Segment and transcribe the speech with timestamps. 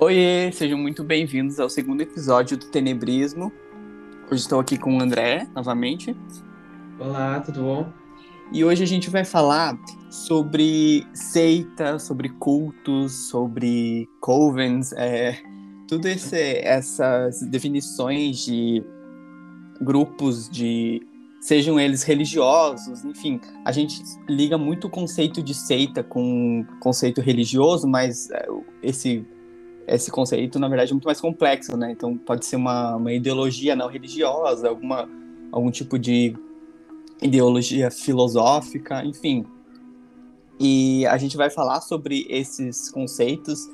[0.00, 3.52] Oiê, sejam muito bem-vindos ao segundo episódio do Tenebrismo.
[4.30, 6.16] Hoje estou aqui com o André, novamente.
[7.00, 7.92] Olá, tudo bom?
[8.52, 9.76] E hoje a gente vai falar
[10.08, 15.36] sobre seita, sobre cultos, sobre covens, é,
[15.88, 18.84] tudo esse, essas definições de
[19.80, 21.04] grupos de
[21.40, 27.20] sejam eles religiosos, enfim, a gente liga muito o conceito de seita com o conceito
[27.20, 28.46] religioso, mas é,
[28.80, 29.26] esse
[29.88, 31.92] esse conceito, na verdade, é muito mais complexo, né?
[31.92, 35.08] Então, pode ser uma, uma ideologia não religiosa, alguma,
[35.50, 36.34] algum tipo de
[37.22, 39.44] ideologia filosófica, enfim.
[40.60, 43.68] E a gente vai falar sobre esses conceitos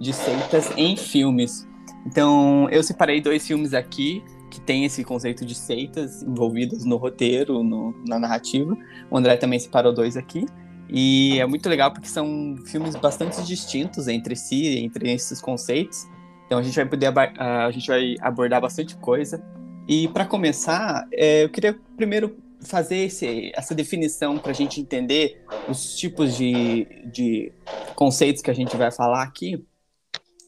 [0.00, 1.66] de seitas em filmes.
[2.06, 7.62] Então, eu separei dois filmes aqui que tem esse conceito de seitas envolvidas no roteiro,
[7.62, 8.76] no, na narrativa.
[9.10, 10.44] O André também separou dois aqui.
[10.92, 16.06] E é muito legal porque são filmes bastante distintos entre si, entre esses conceitos.
[16.46, 19.42] Então a gente vai poder a gente vai abordar bastante coisa.
[19.86, 25.42] E para começar, é, eu queria primeiro fazer esse, essa definição para a gente entender
[25.68, 27.52] os tipos de, de
[27.94, 29.64] conceitos que a gente vai falar aqui.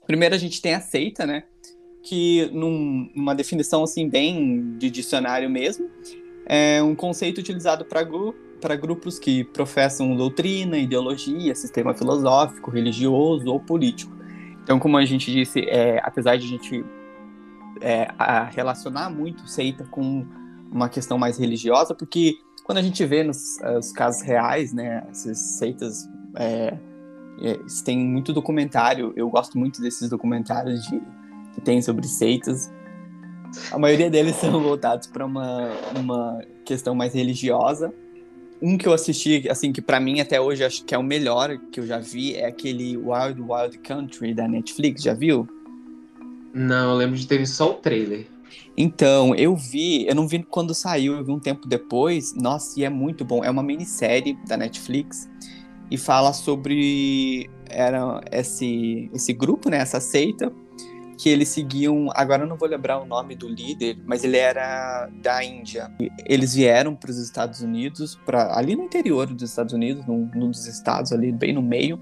[0.07, 1.45] Primeiro a gente tem a seita, né?
[2.05, 5.89] Que num, numa definição assim bem de dicionário mesmo,
[6.47, 8.01] é um conceito utilizado para
[8.63, 14.17] para grupos que professam doutrina, ideologia, sistema filosófico, religioso ou político.
[14.63, 16.85] Então, como a gente disse, é, apesar de a gente
[17.81, 20.25] é, a relacionar muito seita com
[20.71, 25.37] uma questão mais religiosa, porque quando a gente vê nos os casos reais, né, essas
[25.59, 26.79] seitas é,
[27.41, 29.13] é, tem muito documentário.
[29.17, 31.03] Eu gosto muito desses documentários de,
[31.53, 32.73] que tem sobre seitas.
[33.73, 35.69] A maioria deles são voltados para uma,
[35.99, 37.93] uma questão mais religiosa
[38.63, 41.59] um que eu assisti, assim, que para mim até hoje acho que é o melhor
[41.73, 45.49] que eu já vi, é aquele Wild Wild Country da Netflix, já viu?
[46.55, 48.27] Não, eu lembro de ter visto só o trailer.
[48.77, 52.35] Então, eu vi, eu não vi quando saiu, eu vi um tempo depois.
[52.35, 53.43] Nossa, e é muito bom.
[53.45, 55.29] É uma minissérie da Netflix
[55.91, 60.53] e fala sobre era esse esse grupo, né, essa seita
[61.19, 62.09] que eles seguiam.
[62.15, 65.91] Agora eu não vou lembrar o nome do líder, mas ele era da Índia.
[66.27, 70.51] Eles vieram para os Estados Unidos, para ali no interior dos Estados Unidos, num, num
[70.51, 71.99] dos estados ali bem no meio,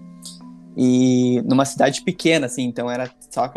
[0.76, 2.64] e numa cidade pequena, assim.
[2.64, 3.52] Então era só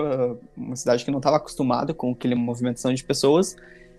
[0.57, 3.55] uma cidade que não estava acostumada com aquele movimentação de pessoas.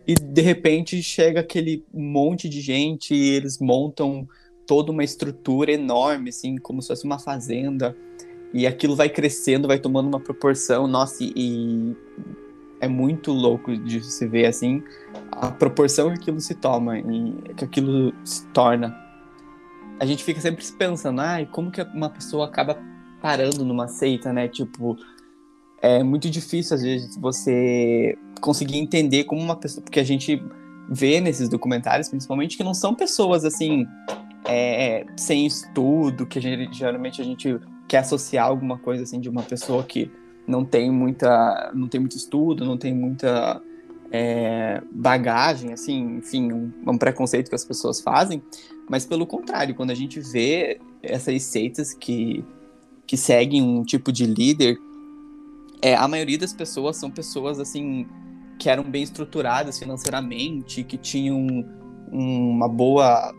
[0.06, 4.28] E de repente chega aquele monte de gente e eles montam
[4.66, 7.96] toda uma estrutura enorme, assim, como se fosse uma fazenda
[8.54, 11.96] e aquilo vai crescendo, vai tomando uma proporção, nossa, e, e
[12.80, 14.80] é muito louco de se ver assim
[15.32, 18.96] a proporção que aquilo se toma e que aquilo se torna.
[19.98, 22.78] A gente fica sempre pensando, ai, como que uma pessoa acaba
[23.20, 24.46] parando numa seita, né?
[24.46, 24.96] Tipo,
[25.82, 30.40] é muito difícil às vezes você conseguir entender como uma pessoa, porque a gente
[30.88, 33.84] vê nesses documentários, principalmente, que não são pessoas assim
[34.46, 39.28] é, sem estudo, que a gente, geralmente a gente quer associar alguma coisa assim de
[39.28, 40.10] uma pessoa que
[40.46, 43.62] não tem muita não tem muito estudo não tem muita
[44.10, 48.42] é, bagagem assim enfim um, um, preconceito que as pessoas fazem.
[48.88, 52.44] Mas pelo contrário quando a gente vê essas seitas que
[53.06, 54.78] que seguem um tipo de líder
[55.82, 58.06] é, a maioria das pessoas são pessoas assim
[58.58, 61.46] que eram bem estruturadas financeiramente que tinham
[62.10, 63.34] uma boa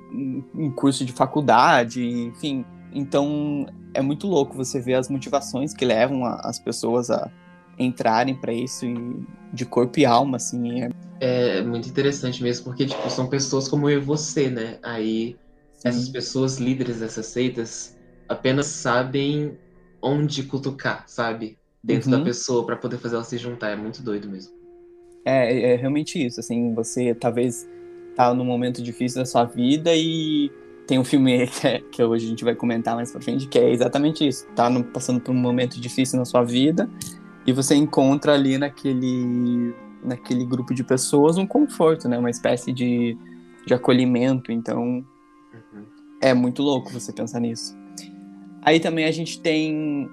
[0.53, 6.25] um curso de faculdade enfim então é muito louco você ver as motivações que levam
[6.25, 7.30] a, as pessoas a
[7.77, 8.95] entrarem para isso e
[9.53, 10.81] de corpo e alma, assim.
[10.81, 10.89] É...
[11.57, 14.80] é muito interessante mesmo, porque tipo, são pessoas como eu e você, né?
[14.81, 15.36] Aí
[15.74, 15.89] Sim.
[15.89, 17.97] essas pessoas líderes dessas seitas
[18.27, 19.57] apenas sabem
[20.01, 21.57] onde cutucar, sabe?
[21.83, 22.19] Dentro uhum.
[22.19, 23.69] da pessoa para poder fazer ela se juntar.
[23.71, 24.53] É muito doido mesmo.
[25.25, 27.68] É, é realmente isso, assim, você talvez
[28.15, 30.51] tá num momento difícil da sua vida e
[30.88, 33.58] tem um filme que, é, que, hoje a gente vai comentar mais pra frente, que
[33.58, 34.46] é exatamente isso.
[34.56, 36.90] Tá no, passando por um momento difícil na sua vida
[37.46, 39.74] e você encontra ali naquele,
[40.04, 42.18] naquele grupo de pessoas um conforto, né?
[42.18, 43.18] Uma espécie de,
[43.66, 44.52] de acolhimento.
[44.52, 45.86] Então, uhum.
[46.22, 47.76] é muito louco você pensar nisso.
[48.62, 50.10] Aí também a gente tem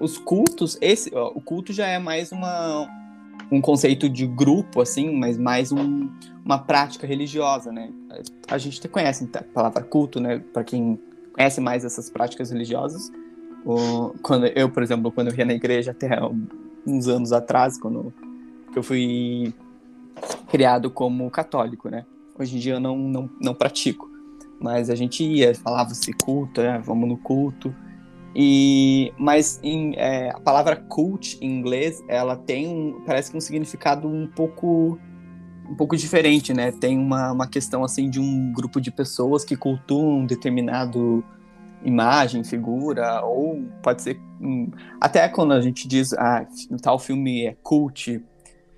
[0.00, 0.76] os cultos.
[0.80, 2.86] Esse, ó, o culto já é mais uma,
[3.54, 6.10] um conceito de grupo, assim, mas mais um,
[6.44, 7.92] uma prática religiosa, né?
[8.48, 10.42] A gente conhece a palavra culto, né?
[10.52, 10.98] Para quem
[11.32, 13.12] conhece mais essas práticas religiosas.
[13.64, 16.18] O, quando eu, por exemplo, quando eu ia na igreja até
[16.84, 18.12] uns anos atrás, quando
[18.74, 19.54] eu fui
[20.48, 22.04] criado como católico, né?
[22.36, 24.10] Hoje em dia eu não, não, não pratico,
[24.60, 27.72] mas a gente ia, falava-se culto, é, vamos no culto.
[28.34, 33.40] E, mas em, é, a palavra cult em inglês, ela tem um, parece que um
[33.40, 34.98] significado um pouco
[35.68, 36.72] um pouco diferente, né?
[36.72, 41.24] Tem uma, uma questão assim de um grupo de pessoas que cultuam um determinado
[41.82, 44.70] imagem, figura, ou pode ser um,
[45.00, 46.46] até quando a gente diz ah,
[46.82, 48.22] tal filme é cult,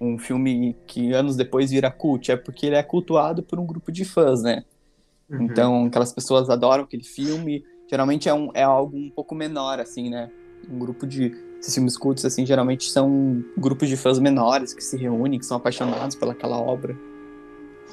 [0.01, 3.91] um filme que anos depois vira cult, é porque ele é cultuado por um grupo
[3.91, 4.65] de fãs, né?
[5.29, 5.43] Uhum.
[5.43, 10.11] Então, aquelas pessoas adoram aquele filme, geralmente é, um, é algo um pouco menor, assim,
[10.11, 10.31] né?
[10.71, 11.33] Um grupo de.
[11.61, 15.57] Esses filmes cultos, assim, geralmente são grupos de fãs menores que se reúnem, que são
[15.57, 16.97] apaixonados pelaquela obra.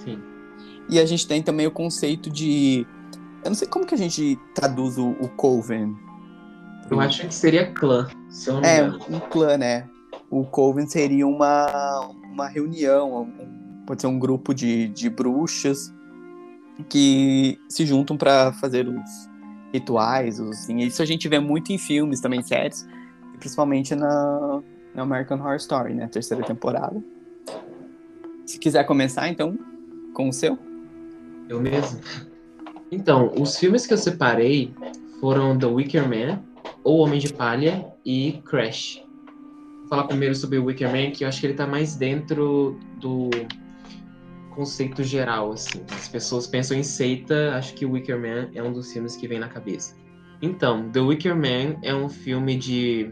[0.04, 0.22] Sim.
[0.90, 2.86] E a gente tem também o conceito de.
[3.44, 5.96] Eu não sei como que a gente traduz o, o Coven.
[6.90, 9.90] Eu acho que seria clã, se eu não É, um clã, né?
[10.30, 12.00] O Coven seria uma,
[12.32, 13.32] uma reunião,
[13.88, 15.94] pode ser um grupo de, de bruxas
[16.90, 19.30] que se juntam para fazer os,
[19.74, 20.78] rituais, assim.
[20.78, 22.88] Isso a gente vê muito em filmes também, séries,
[23.40, 24.62] principalmente na,
[24.94, 26.08] na American Horror Story, né?
[26.08, 27.04] Terceira temporada.
[28.46, 29.58] Se quiser começar, então,
[30.14, 30.58] com o seu.
[31.50, 32.00] Eu mesmo.
[32.92, 34.74] Então, os filmes que eu separei
[35.20, 36.44] foram The Wicker Man,
[36.84, 39.04] O Homem de Palha e Crash.
[39.80, 42.78] Vou falar primeiro sobre o Wicker Man, que eu acho que ele tá mais dentro
[43.00, 43.30] do
[44.54, 45.84] conceito geral, assim.
[45.92, 49.28] As pessoas pensam em seita, acho que o Wicker Man é um dos filmes que
[49.28, 49.96] vem na cabeça.
[50.42, 53.12] Então, The Wicker Man é um filme de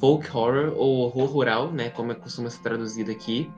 [0.00, 3.50] folk horror ou horror rural, né, como é costuma ser traduzido aqui,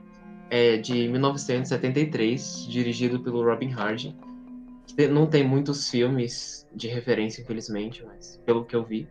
[0.50, 4.16] é de 1973, dirigido pelo Robin Hardy.
[5.10, 9.08] Não tem muitos filmes de referência, infelizmente, mas pelo que eu vi.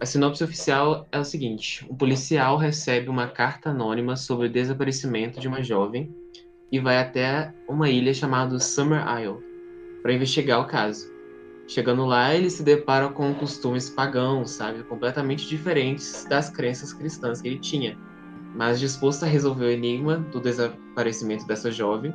[0.00, 5.38] A sinopse oficial é o seguinte: um policial recebe uma carta anônima sobre o desaparecimento
[5.38, 6.12] de uma jovem
[6.72, 9.38] e vai até uma ilha chamada Summer Isle
[10.02, 11.12] para investigar o caso.
[11.68, 17.48] Chegando lá, ele se depara com costumes pagãos, sabe, completamente diferentes das crenças cristãs que
[17.48, 17.96] ele tinha.
[18.54, 22.12] Mas disposto a resolver o enigma do desaparecimento dessa jovem,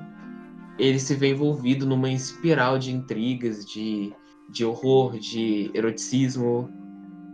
[0.78, 4.14] ele se vê envolvido numa espiral de intrigas, de,
[4.50, 6.70] de horror, de eroticismo,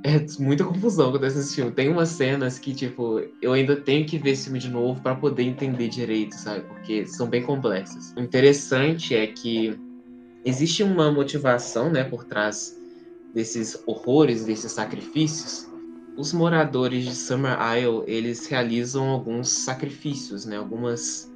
[0.03, 1.71] é muita confusão eu assisto filme.
[1.71, 5.15] Tem umas cenas que, tipo, eu ainda tenho que ver esse filme de novo para
[5.15, 6.61] poder entender direito, sabe?
[6.67, 8.13] Porque são bem complexas.
[8.17, 9.79] O interessante é que
[10.43, 12.77] existe uma motivação, né, por trás
[13.33, 15.69] desses horrores, desses sacrifícios.
[16.17, 21.31] Os moradores de Summer Isle, eles realizam alguns sacrifícios, né, algumas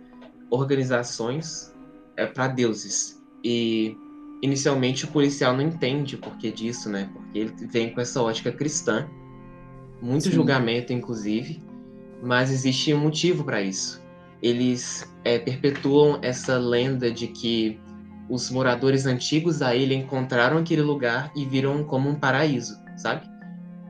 [0.50, 1.74] organizações
[2.18, 3.18] é, para deuses.
[3.44, 3.96] E
[4.42, 7.10] inicialmente o policial não entende o porquê disso, né?
[7.13, 9.07] Porque ele vem com essa ótica cristã,
[10.01, 10.31] muito Sim.
[10.31, 11.63] julgamento, inclusive,
[12.22, 14.04] mas existe um motivo para isso.
[14.42, 17.80] Eles é, perpetuam essa lenda de que
[18.30, 23.25] os moradores antigos da ilha encontraram aquele lugar e viram como um paraíso, sabe?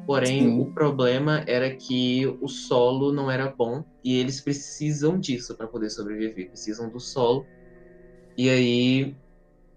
[0.06, 0.62] Porém, Sim.
[0.62, 5.90] o problema era que o solo não era bom e eles precisam disso para poder
[5.90, 7.46] sobreviver, precisam do solo.
[8.38, 9.18] E aí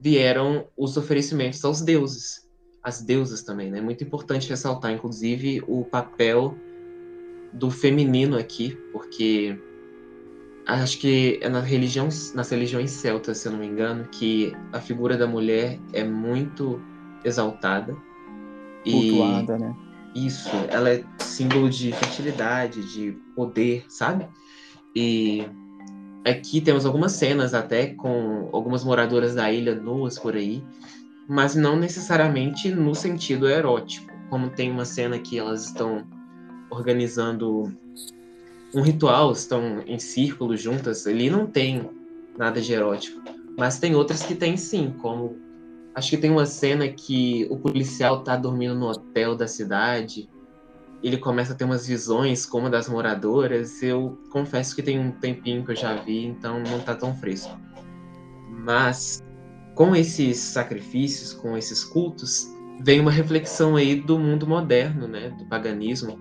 [0.01, 2.49] vieram os oferecimentos aos deuses,
[2.83, 3.79] às deusas também, né?
[3.79, 6.57] É muito importante ressaltar, inclusive, o papel
[7.53, 9.59] do feminino aqui, porque
[10.67, 14.81] acho que é na religião, nas religiões celtas, se eu não me engano, que a
[14.81, 16.81] figura da mulher é muito
[17.25, 17.95] exaltada.
[18.85, 19.61] Cultuada, e...
[19.61, 19.77] né?
[20.15, 24.29] Isso, ela é símbolo de fertilidade, de poder, sabe?
[24.97, 25.45] E
[26.25, 30.63] Aqui temos algumas cenas até com algumas moradoras da ilha nuas por aí,
[31.27, 34.13] mas não necessariamente no sentido erótico.
[34.29, 36.07] Como tem uma cena que elas estão
[36.71, 37.73] organizando
[38.75, 41.89] um ritual, estão em círculo juntas, ali não tem
[42.37, 43.21] nada de erótico.
[43.59, 45.37] Mas tem outras que tem sim, como
[45.95, 50.29] acho que tem uma cena que o policial tá dormindo no hotel da cidade
[51.03, 53.83] ele começa a ter umas visões como das moradoras.
[53.83, 57.59] Eu confesso que tem um tempinho que eu já vi, então não tá tão fresco.
[58.49, 59.23] Mas
[59.75, 62.49] com esses sacrifícios, com esses cultos,
[62.83, 66.19] vem uma reflexão aí do mundo moderno, né, do paganismo.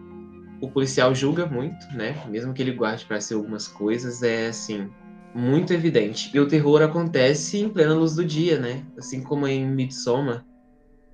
[0.62, 4.90] O policial julga muito, né, mesmo que ele guarde para si algumas coisas, é assim,
[5.34, 6.30] muito evidente.
[6.34, 8.86] E o terror acontece em plena luz do dia, né?
[8.98, 10.46] Assim como em Midsommar,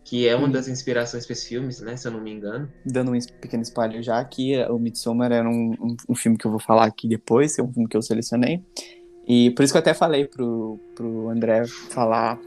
[0.06, 2.72] que é uma das inspirações para esse filme, né, se eu não me engano.
[2.86, 6.52] Dando um pequeno spoiler já aqui, o Midsommar era um, um, um, filme que eu
[6.52, 8.64] vou falar aqui depois, é um filme que eu selecionei.
[9.28, 12.40] E por isso que eu até falei pro, pro André falar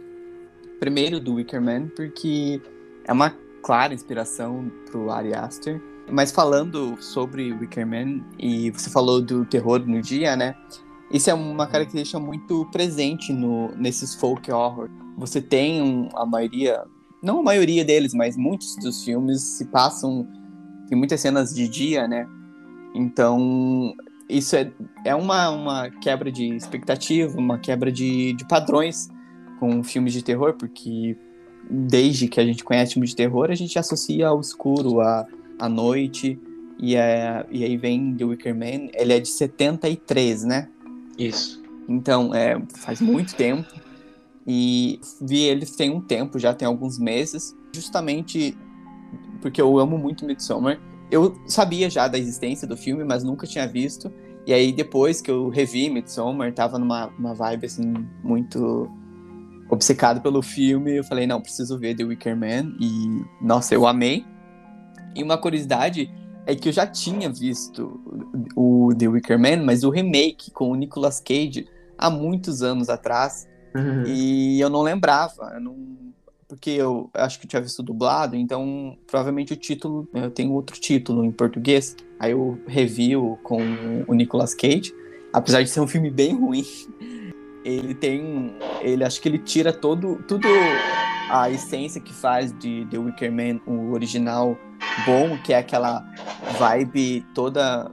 [0.79, 2.62] primeiro do Wicker Man, porque
[3.05, 5.83] é uma clara inspiração pro Ari Aster.
[6.09, 10.55] Mas falando sobre Wicker Man, e você falou do terror no dia, né?
[11.11, 14.88] Isso é uma característica muito presente no, nesses folk horror.
[15.17, 16.85] Você tem um, a maioria
[17.23, 20.27] não a maioria deles, mas muitos dos filmes se passam.
[20.89, 22.27] Tem muitas cenas de dia, né?
[22.95, 23.95] Então,
[24.29, 24.71] isso é,
[25.05, 29.09] é uma, uma quebra de expectativa, uma quebra de, de padrões
[29.59, 31.17] com filmes de terror, porque
[31.71, 35.27] desde que a gente conhece filmes de terror, a gente associa ao escuro, à,
[35.59, 36.39] à noite,
[36.79, 40.69] e, é, e aí vem The Wicker Man, ele é de 73, né?
[41.19, 41.63] Isso.
[41.89, 43.67] Então, é, faz muito tempo.
[44.50, 48.57] E vi ele tem um tempo, já tem alguns meses, justamente
[49.43, 50.81] porque eu amo muito Midsommar.
[51.11, 54.11] Eu sabia já da existência do filme, mas nunca tinha visto.
[54.47, 57.93] E aí, depois que eu revi Midsommar, tava numa uma vibe, assim,
[58.25, 58.90] muito
[59.69, 60.97] obcecado pelo filme.
[60.97, 62.75] Eu falei, não, preciso ver The Wicker Man.
[62.81, 64.25] E, nossa, eu amei.
[65.14, 66.11] E uma curiosidade
[66.47, 68.00] é que eu já tinha visto
[68.57, 71.67] o The Wicker Man, mas o remake com o Nicolas Cage
[71.99, 73.47] há muitos anos atrás.
[73.75, 74.05] Uhum.
[74.07, 75.53] E eu não lembrava.
[75.55, 75.77] Eu não...
[76.47, 80.09] Porque eu acho que eu tinha visto dublado, então provavelmente o título.
[80.15, 81.95] Eu tenho outro título em português.
[82.19, 83.61] Aí eu review com
[84.07, 84.95] o Nicolas Cage.
[85.31, 86.65] Apesar de ser um filme bem ruim,
[87.65, 88.57] ele tem.
[88.81, 90.49] Ele acho que ele tira todo, tudo
[91.31, 94.57] a essência que faz de The Wicker Man, o original
[95.05, 96.05] bom, que é aquela
[96.59, 97.91] vibe toda.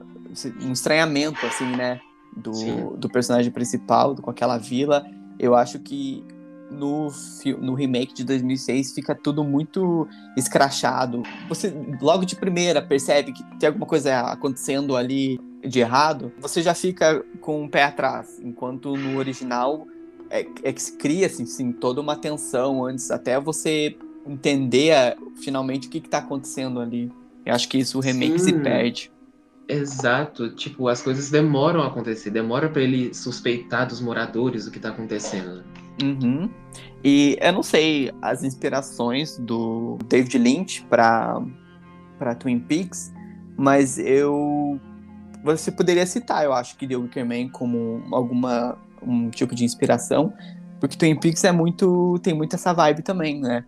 [0.62, 2.00] Um estranhamento, assim, né?
[2.36, 5.05] Do, do personagem principal, com aquela vila.
[5.39, 6.24] Eu acho que
[6.70, 7.12] no,
[7.60, 11.24] no remake de 2006 fica tudo muito escrachado.
[11.48, 16.74] Você logo de primeira percebe que tem alguma coisa acontecendo ali de errado, você já
[16.74, 19.88] fica com o pé atrás, enquanto no original
[20.30, 25.92] é, é que se cria assim, toda uma tensão antes até você entender finalmente o
[25.92, 27.12] que está acontecendo ali.
[27.46, 28.46] Eu acho que isso o remake Sim.
[28.46, 29.12] se perde.
[29.67, 34.79] Exato, tipo, as coisas demoram a acontecer, demora para ele suspeitar dos moradores o que
[34.79, 35.63] tá acontecendo.
[36.03, 36.50] Uhum.
[37.03, 41.41] E eu não sei as inspirações do David Lynch para
[42.17, 43.13] para Twin Peaks,
[43.57, 44.79] mas eu
[45.43, 50.34] você poderia citar, eu acho que The Wicker Man como alguma um tipo de inspiração,
[50.79, 53.65] porque Twin Peaks é muito tem muito essa vibe também, né?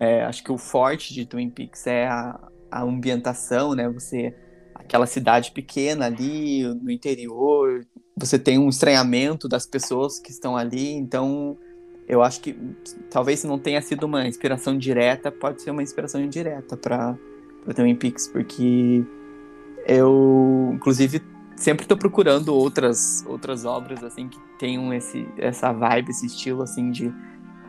[0.00, 2.38] É, acho que o forte de Twin Peaks é a,
[2.70, 3.88] a ambientação, né?
[3.88, 4.34] Você
[4.84, 7.84] aquela cidade pequena ali no interior,
[8.16, 11.56] você tem um estranhamento das pessoas que estão ali, então
[12.06, 12.56] eu acho que
[13.10, 17.16] talvez não tenha sido uma inspiração direta, pode ser uma inspiração indireta para
[17.74, 19.02] Twin Peaks, porque
[19.86, 21.22] eu, inclusive,
[21.56, 26.90] sempre estou procurando outras outras obras assim que tenham esse essa vibe, esse estilo assim
[26.90, 27.12] de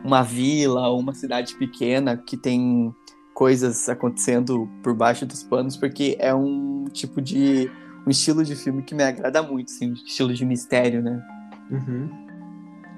[0.04, 2.94] uma vila ou uma cidade pequena que tem
[3.36, 7.70] coisas acontecendo por baixo dos panos, porque é um tipo de.
[8.06, 11.22] um estilo de filme que me agrada muito, assim, estilo de mistério, né?
[11.70, 12.08] Uhum.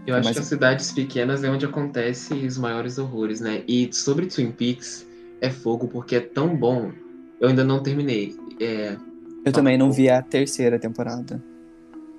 [0.06, 0.36] Eu acho Mas...
[0.36, 3.64] que as cidades pequenas é onde acontecem os maiores horrores, né?
[3.66, 5.04] E sobre Twin Peaks,
[5.40, 6.92] é fogo porque é tão bom.
[7.40, 8.36] Eu ainda não terminei.
[8.60, 8.96] É...
[9.44, 11.42] Eu também não vi a terceira temporada.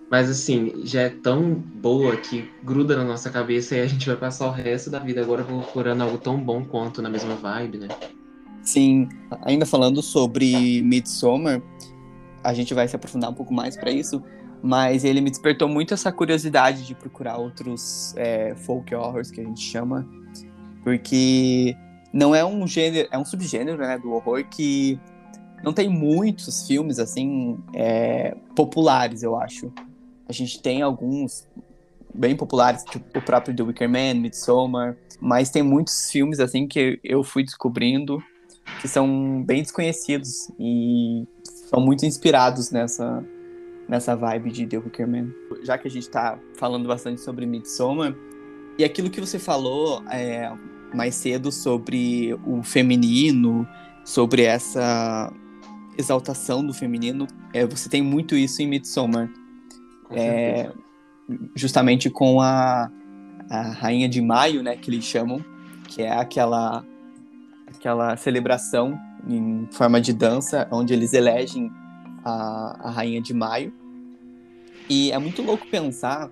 [0.09, 4.15] Mas assim, já é tão boa que gruda na nossa cabeça e a gente vai
[4.15, 7.87] passar o resto da vida agora procurando algo tão bom quanto na mesma vibe, né?
[8.63, 9.07] Sim,
[9.43, 11.61] ainda falando sobre Midsommar,
[12.43, 14.21] a gente vai se aprofundar um pouco mais para isso,
[14.63, 19.43] mas ele me despertou muito essa curiosidade de procurar outros é, folk horrors que a
[19.43, 20.07] gente chama,
[20.83, 21.75] porque
[22.11, 24.99] não é um gênero, é um subgênero né, do horror que
[25.63, 29.71] não tem muitos filmes assim é, populares, eu acho.
[30.29, 31.47] A gente tem alguns
[32.13, 36.99] bem populares, tipo o próprio The Wicker Man, Midsommar, mas tem muitos filmes assim que
[37.03, 38.23] eu fui descobrindo
[38.79, 43.23] que são bem desconhecidos e são muito inspirados nessa
[43.87, 45.29] nessa vibe de The Wicker Man.
[45.63, 48.15] Já que a gente está falando bastante sobre Midsommar,
[48.77, 50.51] e aquilo que você falou é,
[50.93, 53.67] mais cedo sobre o feminino,
[54.05, 55.33] sobre essa
[55.97, 59.27] exaltação do feminino, é, você tem muito isso em Midsommar
[60.11, 60.71] é,
[61.55, 62.91] justamente com a,
[63.49, 65.43] a Rainha de Maio, né, que eles chamam,
[65.87, 66.85] que é aquela,
[67.67, 71.71] aquela celebração em forma de dança, onde eles elegem
[72.23, 73.73] a, a Rainha de Maio.
[74.89, 76.29] E é muito louco pensar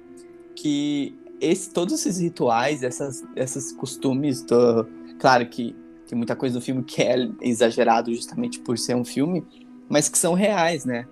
[0.55, 4.87] que esse, todos esses rituais, essas, esses costumes, do,
[5.19, 5.75] claro que
[6.07, 9.45] tem muita coisa no filme que é exagerado justamente por ser um filme,
[9.89, 11.05] mas que são reais, né?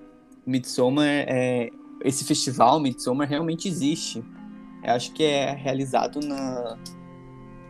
[0.45, 1.69] Midsommar é,
[2.05, 4.23] esse festival Midsommar realmente existe.
[4.83, 6.77] Eu acho que é realizado na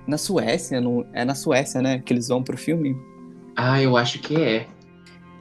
[0.08, 2.96] na Suécia, no, é na Suécia, né, que eles vão pro filme.
[3.56, 4.68] Ah, eu acho que é.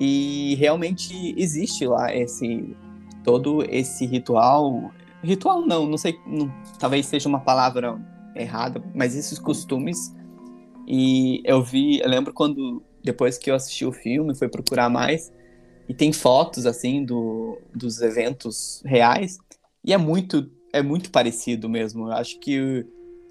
[0.00, 2.74] E realmente existe lá esse
[3.22, 4.90] todo esse ritual,
[5.22, 7.98] ritual não, não sei, não, talvez seja uma palavra
[8.34, 10.14] errada, mas esses costumes
[10.86, 15.32] E eu vi, eu lembro quando, depois que eu assisti o filme, fui procurar mais,
[15.88, 19.38] e tem fotos, assim, do, dos eventos reais,
[19.84, 22.08] e é muito, é muito parecido mesmo.
[22.08, 22.86] Eu acho que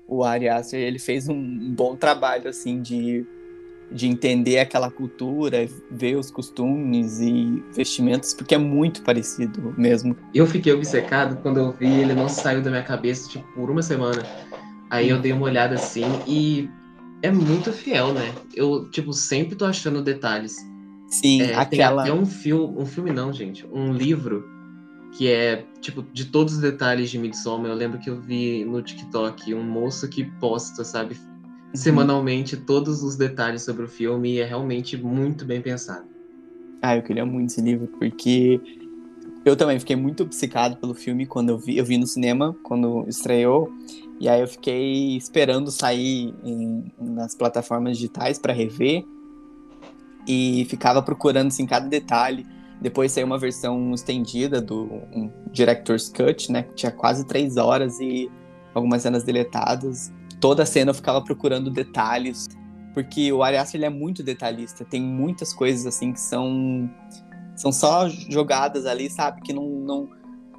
[0.08, 3.26] o, o Ari Aster, ele fez um, bom trabalho, assim, de
[3.94, 10.18] de entender aquela cultura, ver os costumes e vestimentos, porque é muito parecido mesmo.
[10.34, 13.84] Eu fiquei obcecado quando eu vi, ele não saiu da minha cabeça, tipo, por uma
[13.84, 14.24] semana.
[14.90, 16.70] Aí eu dei uma olhada assim e
[17.22, 18.34] é muito fiel, né?
[18.54, 20.58] Eu, tipo, sempre tô achando detalhes.
[21.14, 22.04] Sim, é, aquela.
[22.04, 24.44] Tem até um filme, um filme não, gente, um livro
[25.16, 27.70] que é, tipo, de todos os detalhes de Midsommar.
[27.70, 31.16] Eu lembro que eu vi no TikTok um moço que posta, sabe,
[31.74, 31.78] Uhum.
[31.78, 36.06] semanalmente todos os detalhes sobre o filme e é realmente muito bem pensado.
[36.82, 38.62] Ah, eu queria muito esse livro, porque
[39.44, 43.06] eu também fiquei muito obcecado pelo filme quando eu vi, eu vi no cinema, quando
[43.08, 43.72] estreou,
[44.20, 49.04] e aí eu fiquei esperando sair em, nas plataformas digitais para rever,
[50.28, 52.46] e ficava procurando assim, cada detalhe.
[52.82, 58.00] Depois saiu uma versão estendida do um Director's Cut, né, que tinha quase três horas
[58.00, 58.30] e
[58.74, 60.12] algumas cenas deletadas.
[60.40, 62.50] Toda a cena eu ficava procurando detalhes,
[62.94, 66.90] porque o Ari Aster ele é muito detalhista, tem muitas coisas assim que são
[67.56, 70.10] são só jogadas ali, sabe, que não não,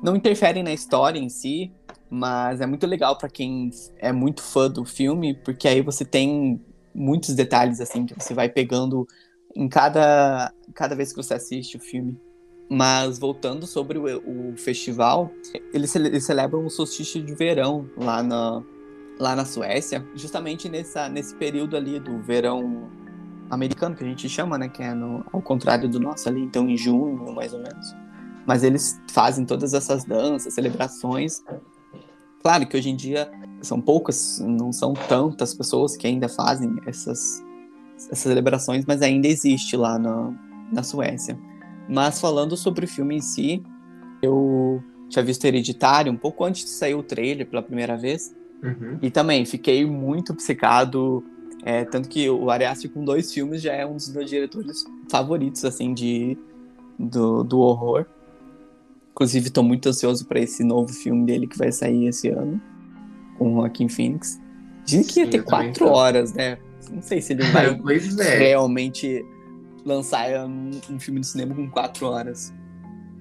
[0.03, 1.73] não interferem na história em si,
[2.09, 6.61] mas é muito legal para quem é muito fã do filme, porque aí você tem
[6.95, 9.07] muitos detalhes assim que você vai pegando
[9.55, 12.19] em cada cada vez que você assiste o filme.
[12.69, 15.31] Mas voltando sobre o, o festival,
[15.73, 18.63] eles, eles celebram o solstício de verão lá na,
[19.19, 22.91] lá na Suécia, justamente nessa, nesse período ali do verão
[23.51, 24.69] americano, que a gente chama, né?
[24.69, 27.95] Que é no, ao contrário do nosso ali, então em junho, mais ou menos.
[28.47, 31.43] Mas eles fazem todas essas danças, celebrações.
[32.43, 33.31] Claro que hoje em dia
[33.63, 37.43] são poucas, não são tantas pessoas que ainda fazem essas,
[37.97, 40.33] essas celebrações, mas ainda existe lá na,
[40.73, 41.39] na Suécia.
[41.89, 43.63] Mas falando sobre o filme em si,
[44.23, 48.35] eu tinha visto Hereditário um pouco antes de sair o trailer pela primeira vez.
[48.63, 48.99] Uhum.
[49.03, 51.23] E também fiquei muito obcecado.
[51.63, 55.65] É, tanto que o Arias com dois filmes já é um dos meus diretores favoritos,
[55.65, 56.37] assim, de,
[56.99, 58.07] do, do horror.
[59.13, 62.61] Inclusive, estou muito ansioso para esse novo filme dele que vai sair esse ano,
[63.39, 64.41] com o Joaquin Phoenix.
[64.85, 66.59] Dizem que ia ter quatro horas, né?
[66.91, 67.67] Não sei se ele vai
[68.21, 68.39] é.
[68.39, 69.25] realmente
[69.85, 72.53] lançar um, um filme de cinema com quatro horas.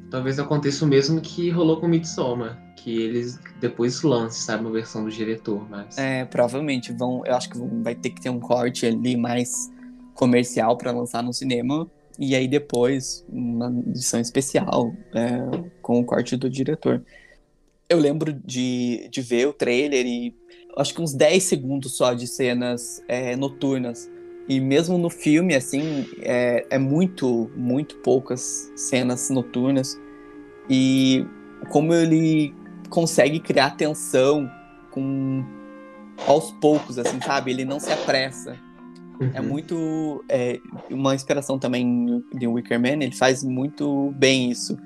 [0.10, 5.06] Talvez aconteça o mesmo que rolou com Midsommar que eles depois lancem, sabe, uma versão
[5.06, 5.98] do diretor, mas...
[5.98, 9.72] É, provavelmente vão, eu acho que vão, vai ter que ter um corte ali mais
[10.14, 16.36] comercial para lançar no cinema, e aí depois uma edição especial é, com o corte
[16.36, 17.02] do diretor.
[17.88, 20.36] Eu lembro de, de ver o trailer e
[20.78, 24.10] acho que uns 10 segundos só de cenas é, noturnas.
[24.48, 29.98] E mesmo no filme, assim, é, é muito, muito poucas cenas noturnas.
[30.70, 31.26] E
[31.70, 32.54] como ele
[32.90, 34.50] consegue criar tensão
[34.92, 35.44] com
[36.28, 37.52] aos poucos, assim, sabe?
[37.52, 38.52] Ele não se apressa.
[38.52, 39.32] É uhum.
[39.34, 40.26] É muito.
[40.30, 40.60] É,
[40.92, 44.78] uma inspiração também de Wicker Man, ele faz muito bem isso.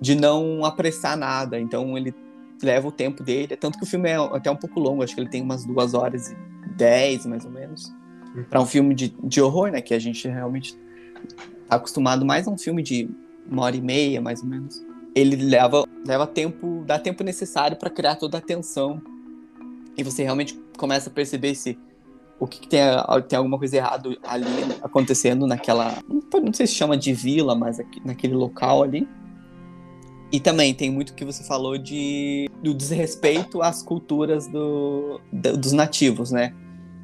[0.00, 1.60] De não apressar nada.
[1.60, 2.14] Então ele
[2.62, 3.56] leva o tempo dele.
[3.56, 5.94] Tanto que o filme é até um pouco longo, acho que ele tem umas duas
[5.94, 6.36] horas e
[6.76, 7.92] dez, mais ou menos.
[8.34, 8.44] Uhum.
[8.44, 9.80] Para um filme de, de horror, né?
[9.80, 10.76] Que a gente realmente
[11.68, 13.08] tá acostumado mais a um filme de
[13.50, 17.88] uma hora e meia, mais ou menos ele leva, leva tempo, dá tempo necessário para
[17.88, 19.00] criar toda a tensão.
[19.96, 21.78] E você realmente começa a perceber se
[22.40, 22.80] o que, que tem,
[23.28, 24.46] tem alguma coisa errada ali
[24.82, 25.96] acontecendo naquela.
[26.08, 29.08] Não sei se chama de vila, mas aqui, naquele local ali.
[30.34, 35.70] E também tem muito que você falou de do desrespeito às culturas do, do, dos
[35.70, 36.52] nativos, né?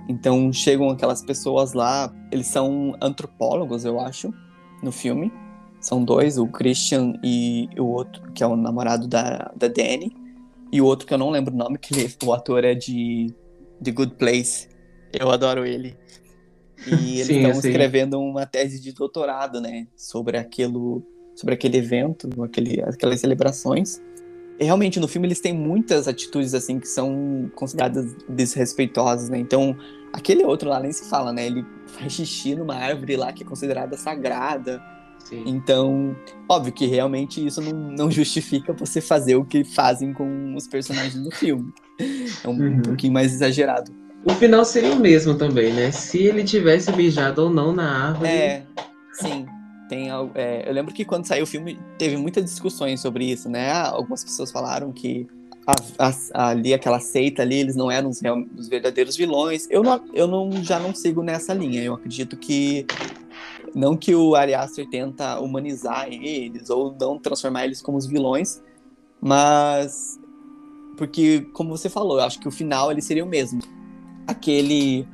[0.08, 4.34] Então chegam aquelas pessoas lá, eles são antropólogos, eu acho,
[4.82, 5.32] no filme.
[5.80, 10.12] São dois, o Christian e o outro, que é o namorado da, da Danny.
[10.72, 13.32] E o outro que eu não lembro o nome, que ele, o ator é de
[13.80, 14.68] The Good Place.
[15.12, 15.96] Eu adoro ele.
[16.84, 19.86] E eles estão escrevendo uma tese de doutorado, né?
[19.94, 21.06] Sobre aquilo,
[21.40, 24.00] sobre aquele evento, aquele, aquelas celebrações.
[24.58, 29.38] E realmente, no filme, eles têm muitas atitudes, assim, que são consideradas desrespeitosas, né?
[29.38, 29.74] Então,
[30.12, 31.46] aquele outro lá nem se fala, né?
[31.46, 34.82] Ele faz xixi numa árvore lá que é considerada sagrada.
[35.24, 35.44] Sim.
[35.46, 36.14] Então,
[36.46, 41.22] óbvio que realmente isso não, não, justifica você fazer o que fazem com os personagens
[41.22, 41.72] do filme.
[41.98, 42.68] É um, uhum.
[42.74, 43.90] um pouquinho mais exagerado.
[44.26, 45.90] O final seria o mesmo também, né?
[45.90, 48.28] Se ele tivesse beijado ou não na árvore.
[48.28, 48.66] É,
[49.12, 49.46] sim.
[49.90, 53.72] Tem, é, eu lembro que quando saiu o filme teve muitas discussões sobre isso, né?
[53.72, 55.26] Ah, algumas pessoas falaram que
[55.66, 59.66] a, a, ali aquela seita ali, eles não eram os, real, os verdadeiros vilões.
[59.68, 61.82] Eu, não, eu não, já não sigo nessa linha.
[61.82, 62.86] Eu acredito que
[63.74, 68.62] não que o Ari Aster tenta humanizar eles ou não transformar eles como os vilões,
[69.20, 70.20] mas
[70.96, 73.60] porque como você falou, eu acho que o final ele seria o mesmo.
[74.24, 75.04] Aquele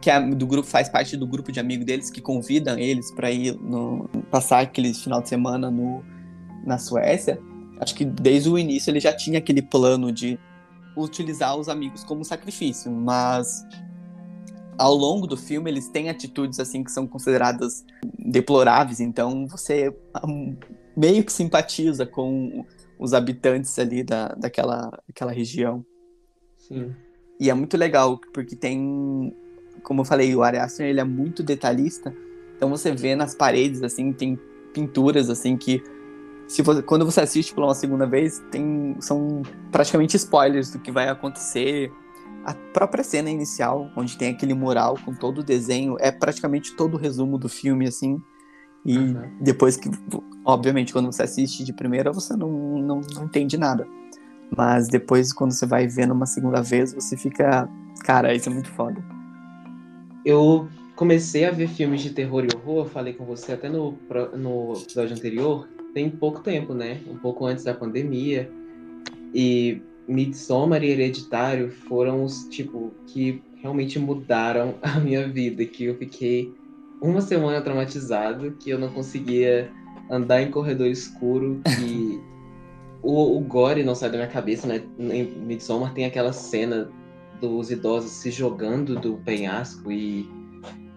[0.00, 3.54] que do grupo faz parte do grupo de amigos deles que convidam eles para ir
[3.60, 6.04] no, passar aquele final de semana no,
[6.64, 7.40] na Suécia
[7.80, 10.38] acho que desde o início ele já tinha aquele plano de
[10.96, 13.66] utilizar os amigos como sacrifício, mas
[14.76, 17.84] ao longo do filme eles têm atitudes assim que são consideradas
[18.18, 20.56] deploráveis, então você hum,
[20.96, 22.64] meio que simpatiza com
[22.98, 25.84] os habitantes ali da, daquela, daquela região.
[26.58, 26.94] Sim.
[27.40, 29.34] E é muito legal, porque tem,
[29.82, 32.14] como eu falei, o Ari Aster, ele é muito detalhista,
[32.54, 34.38] então você vê nas paredes, assim, tem
[34.74, 35.82] pinturas, assim, que
[36.46, 39.40] se você, quando você assiste pela uma segunda vez, tem, são
[39.72, 41.92] praticamente spoilers do que vai acontecer.
[42.44, 46.94] A própria cena inicial, onde tem aquele mural com todo o desenho, é praticamente todo
[46.94, 48.20] o resumo do filme, assim.
[48.84, 49.22] E uhum.
[49.40, 49.88] depois que,
[50.44, 53.86] obviamente, quando você assiste de primeira, você não, não, não entende nada.
[54.56, 57.68] Mas depois, quando você vai vendo uma segunda vez, você fica.
[58.04, 59.02] Cara, isso é muito foda.
[60.24, 63.96] Eu comecei a ver filmes de terror e horror, falei com você até no,
[64.36, 67.00] no episódio anterior, tem pouco tempo, né?
[67.08, 68.50] Um pouco antes da pandemia.
[69.32, 75.96] E Midsommar e Hereditário foram os, tipo, que realmente mudaram a minha vida, que eu
[75.96, 76.52] fiquei
[77.00, 79.70] uma semana traumatizado, que eu não conseguia
[80.10, 82.20] andar em corredor escuro, que
[83.02, 84.82] o, o gore não sai da minha cabeça, né?
[84.98, 86.90] Em Midsommar tem aquela cena
[87.40, 90.28] dos idosos se jogando do penhasco e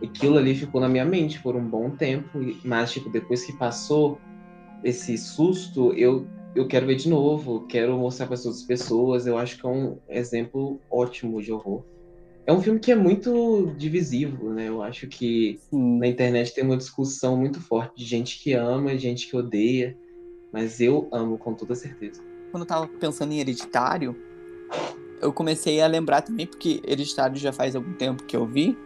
[0.04, 4.20] aquilo ali ficou na minha mente por um bom tempo, mas tipo, depois que passou,
[4.84, 9.26] esse susto, eu, eu quero ver de novo, quero mostrar para as outras pessoas.
[9.26, 11.84] Eu acho que é um exemplo ótimo de horror.
[12.46, 14.68] É um filme que é muito divisivo, né?
[14.68, 16.00] Eu acho que Sim.
[16.00, 19.96] na internet tem uma discussão muito forte de gente que ama, gente que odeia,
[20.54, 22.22] mas eu amo com toda certeza.
[22.52, 24.16] Quando eu tava pensando em Hereditário,
[25.20, 28.78] eu comecei a lembrar também, porque Hereditário já faz algum tempo que eu vi,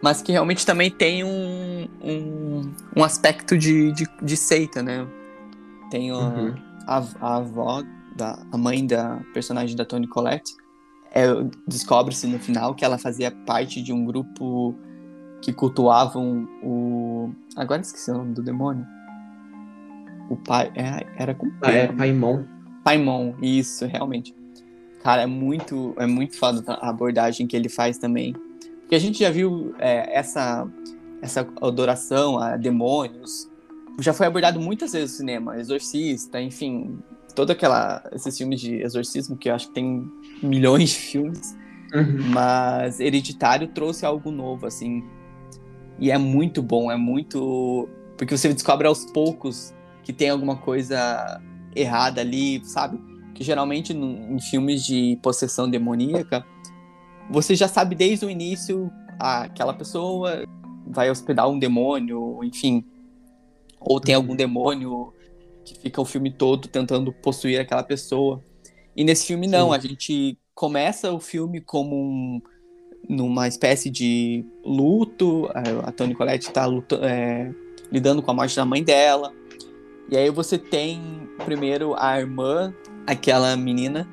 [0.00, 5.04] mas que realmente também tem um, um, um aspecto de, de, de seita, né?
[5.90, 6.54] Tem a, uhum.
[6.86, 7.82] a, a, avó,
[8.14, 10.54] da, a mãe da personagem da Toni Collette.
[11.10, 11.26] É,
[11.66, 14.74] Descobre-se no final que ela fazia parte de um grupo
[15.40, 17.30] que cultuavam o.
[17.56, 18.86] Agora esqueci o nome do demônio.
[20.28, 20.72] O pai.
[20.74, 22.44] É, era com ah, é Paimon.
[22.84, 24.34] Paimon, isso, realmente.
[25.02, 28.34] Cara, é muito, é muito foda a abordagem que ele faz também.
[28.80, 30.66] Porque a gente já viu é, essa,
[31.22, 33.48] essa adoração a demônios
[33.98, 36.98] já foi abordado muitas vezes no cinema, Exorcista, enfim,
[37.34, 40.10] todo aquela esses filmes de exorcismo que eu acho que tem
[40.42, 41.56] milhões de filmes,
[41.94, 42.30] uhum.
[42.30, 45.04] mas Hereditário trouxe algo novo assim.
[45.98, 49.74] E é muito bom, é muito porque você descobre aos poucos
[50.06, 51.42] que tem alguma coisa
[51.74, 52.96] errada ali, sabe?
[53.34, 56.46] Que geralmente em filmes de possessão demoníaca,
[57.28, 58.88] você já sabe desde o início
[59.18, 60.44] ah, aquela pessoa
[60.86, 62.84] vai hospedar um demônio, enfim,
[63.80, 65.12] ou tem algum demônio
[65.64, 68.40] que fica o filme todo tentando possuir aquela pessoa.
[68.94, 69.74] E nesse filme não, Sim.
[69.74, 72.40] a gente começa o filme como um,
[73.08, 75.50] numa espécie de luto,
[75.82, 76.68] a Toni Collette está
[77.02, 77.50] é,
[77.90, 79.34] lidando com a morte da mãe dela.
[80.08, 82.72] E aí você tem primeiro a irmã,
[83.06, 84.08] aquela menina,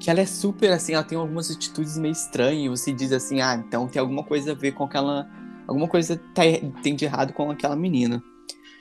[0.00, 3.54] que ela é super assim, ela tem algumas atitudes meio estranhas, você diz assim, ah,
[3.54, 5.28] então tem alguma coisa a ver com aquela.
[5.66, 6.42] Alguma coisa tá,
[6.82, 8.22] tem de errado com aquela menina.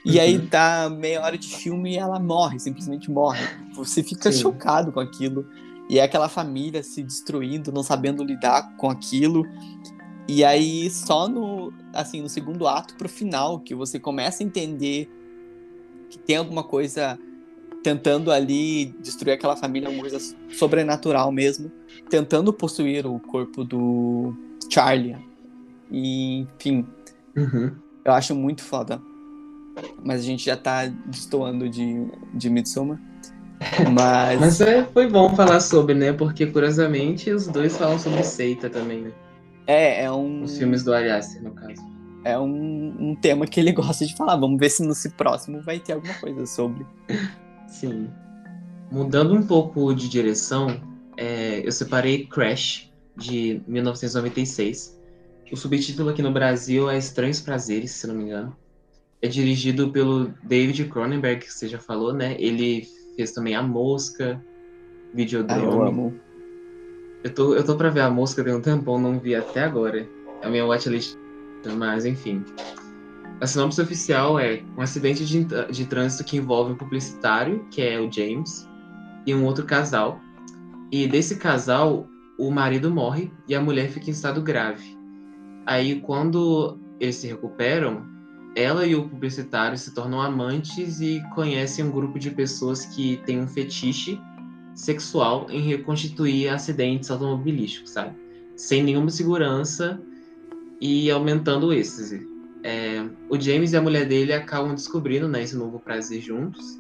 [0.06, 0.48] E aí uhum.
[0.50, 3.40] dá meia hora de filme e ela morre, simplesmente morre.
[3.74, 4.42] Você fica Sim.
[4.42, 5.48] chocado com aquilo.
[5.90, 9.46] E é aquela família se destruindo, não sabendo lidar com aquilo.
[10.28, 15.10] E aí só no assim, no segundo ato pro final que você começa a entender
[16.14, 17.18] que tem alguma coisa
[17.84, 20.18] tentando ali destruir aquela família, uma coisa
[20.50, 21.72] sobrenatural mesmo,
[22.10, 24.34] tentando possuir o corpo do
[24.72, 25.18] Charlie.
[25.92, 26.88] E, enfim,
[27.36, 27.72] uhum.
[28.06, 29.02] eu acho muito foda
[30.04, 33.00] mas a gente já tá destoando de, de Midsommar.
[33.92, 34.40] Mas...
[34.40, 36.12] mas é, foi bom falar sobre, né?
[36.12, 39.12] Porque, curiosamente, os dois falam sobre seita também, né?
[39.66, 40.44] É, é um...
[40.44, 41.10] Os filmes do Ari
[41.42, 41.93] no caso.
[42.24, 44.36] É um, um tema que ele gosta de falar.
[44.36, 46.86] Vamos ver se no próximo vai ter alguma coisa sobre.
[47.68, 48.10] Sim.
[48.92, 50.80] Mudando um pouco de direção,
[51.18, 55.00] é, eu separei Crash, de 1996.
[55.52, 58.56] O subtítulo aqui no Brasil é Estranhos Prazeres, se não me engano
[59.24, 62.36] é dirigido pelo David Cronenberg, que você já falou, né?
[62.38, 64.40] Ele fez também A Mosca.
[65.14, 65.62] Videodrome.
[65.62, 66.20] Ah, eu amo.
[67.24, 70.06] Eu tô, eu tô pra ver a música tem um tempão, não vi até agora.
[70.42, 71.16] É a minha watchlist,
[71.72, 72.44] mas enfim.
[73.42, 78.00] A sinopse oficial é um acidente de, de trânsito que envolve um publicitário, que é
[78.00, 78.68] o James,
[79.26, 80.20] e um outro casal.
[80.92, 84.98] E desse casal, o marido morre e a mulher fica em estado grave.
[85.66, 88.06] Aí, quando eles se recuperam,
[88.56, 93.40] ela e o publicitário se tornam amantes e conhecem um grupo de pessoas que tem
[93.42, 94.20] um fetiche
[94.76, 98.16] sexual em reconstituir acidentes automobilísticos, sabe?
[98.56, 100.00] Sem nenhuma segurança
[100.84, 102.28] e aumentando o êxtase.
[102.62, 106.78] É, o James e a mulher dele acabam descobrindo né, esse novo prazer juntos.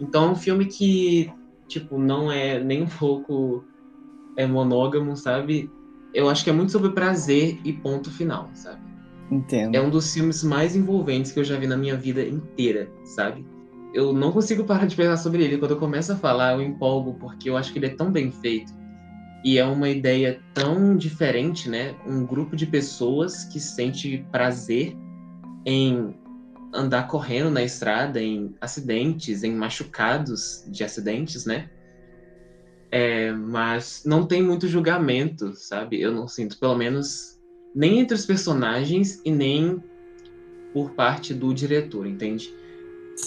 [0.00, 1.32] Então é um filme que,
[1.68, 3.64] tipo, não é nem um pouco
[4.36, 5.70] é monógamo, sabe?
[6.12, 8.80] Eu acho que é muito sobre prazer e ponto final, sabe?
[9.30, 9.76] Entendo.
[9.76, 13.46] É um dos filmes mais envolventes que eu já vi na minha vida inteira, sabe?
[13.94, 15.56] Eu não consigo parar de pensar sobre ele.
[15.56, 18.32] Quando eu começo a falar, eu empolgo, porque eu acho que ele é tão bem
[18.32, 18.72] feito.
[19.44, 21.94] E é uma ideia tão diferente, né?
[22.06, 24.96] Um grupo de pessoas que sente prazer
[25.64, 26.14] em
[26.72, 31.70] andar correndo na estrada, em acidentes, em machucados de acidentes, né?
[32.90, 36.00] É, mas não tem muito julgamento, sabe?
[36.00, 37.38] Eu não sinto, pelo menos,
[37.74, 39.82] nem entre os personagens e nem
[40.72, 42.52] por parte do diretor, entende?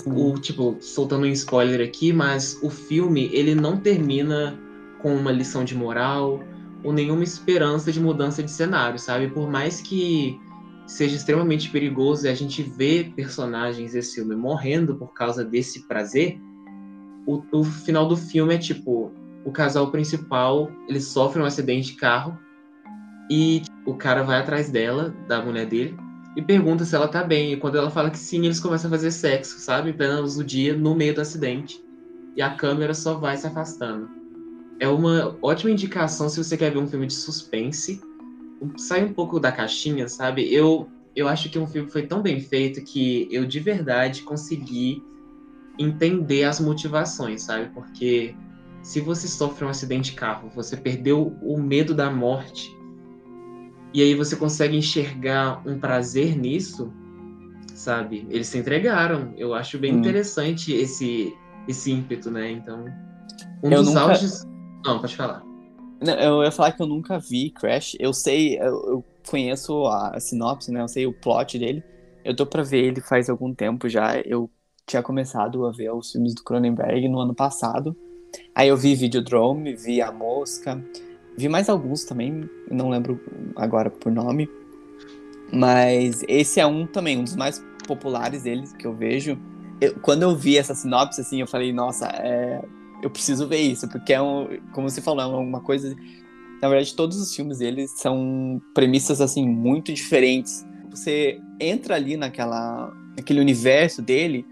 [0.06, 4.58] O, tipo, soltando um spoiler aqui, mas o filme, ele não termina
[5.02, 6.40] com uma lição de moral
[6.84, 9.28] ou nenhuma esperança de mudança de cenário, sabe?
[9.28, 10.40] Por mais que
[10.88, 16.40] seja extremamente perigoso e a gente vê personagens desse filme morrendo por causa desse prazer,
[17.28, 19.12] o, o final do filme é tipo,
[19.46, 22.38] o casal principal, ele sofre um acidente de carro
[23.30, 25.96] e o cara vai atrás dela, da mulher dele,
[26.36, 27.54] e pergunta se ela tá bem.
[27.54, 29.92] E quando ela fala que sim, eles começam a fazer sexo, sabe?
[29.92, 31.84] Em do dia, no meio do acidente.
[32.36, 34.19] E a câmera só vai se afastando.
[34.80, 38.02] É uma ótima indicação se você quer ver um filme de suspense.
[38.78, 40.54] Sai um pouco da caixinha, sabe?
[40.54, 45.04] Eu, eu acho que um filme foi tão bem feito que eu de verdade consegui
[45.78, 47.70] entender as motivações, sabe?
[47.74, 48.36] Porque
[48.82, 52.74] se você sofre um acidente de carro, você perdeu o medo da morte,
[53.94, 56.94] e aí você consegue enxergar um prazer nisso,
[57.74, 58.28] sabe?
[58.30, 59.34] Eles se entregaram.
[59.36, 60.00] Eu acho bem hum.
[60.00, 61.34] interessante esse,
[61.68, 62.52] esse ímpeto, né?
[62.52, 62.86] Então,
[63.64, 64.02] um eu dos nunca...
[64.02, 64.48] auges.
[64.90, 65.44] Não, pode falar.
[66.02, 67.96] Não, eu ia falar que eu nunca vi Crash.
[68.00, 70.82] Eu sei, eu, conheço a, a, sinopse, né?
[70.82, 71.84] Eu sei o plot dele.
[72.24, 74.20] Eu tô pra ver ele faz algum tempo já.
[74.22, 74.50] Eu
[74.88, 77.96] tinha começado a ver os filmes do Cronenberg no ano passado.
[78.56, 80.84] Aí eu vi Videodrome, vi A Mosca,
[81.38, 83.20] vi mais alguns também, não lembro
[83.56, 84.50] agora por nome.
[85.52, 89.38] Mas esse é um também, um dos mais populares deles que eu vejo.
[89.82, 92.62] Eu, quando eu vi essa sinopse, assim, eu falei, nossa, é,
[93.02, 95.96] eu preciso ver isso, porque é um, como você falou, é uma coisa.
[96.62, 100.66] Na verdade, todos os filmes deles são premissas assim muito diferentes.
[100.92, 104.46] Você entra ali naquela, naquele universo dele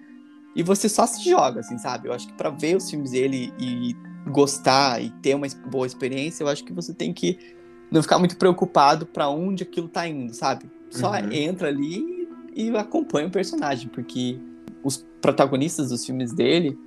[0.55, 2.07] e você só se joga, assim, sabe?
[2.07, 3.95] Eu acho que para ver os filmes dele e
[4.29, 7.37] gostar e ter uma boa experiência, eu acho que você tem que
[7.91, 10.69] não ficar muito preocupado para onde aquilo tá indo, sabe?
[10.89, 11.31] Só uhum.
[11.31, 14.39] entra ali e acompanha o personagem, porque
[14.83, 16.77] os protagonistas dos filmes dele,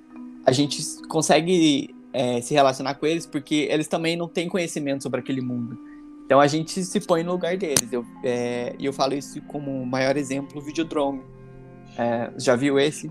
[0.44, 5.20] a gente consegue é, se relacionar com eles porque eles também não têm conhecimento sobre
[5.20, 5.78] aquele mundo.
[6.24, 7.90] Então a gente se põe no lugar deles.
[7.90, 11.22] E eu, é, eu falo isso como maior exemplo, o Videodrome.
[11.98, 13.10] É, já viu esse?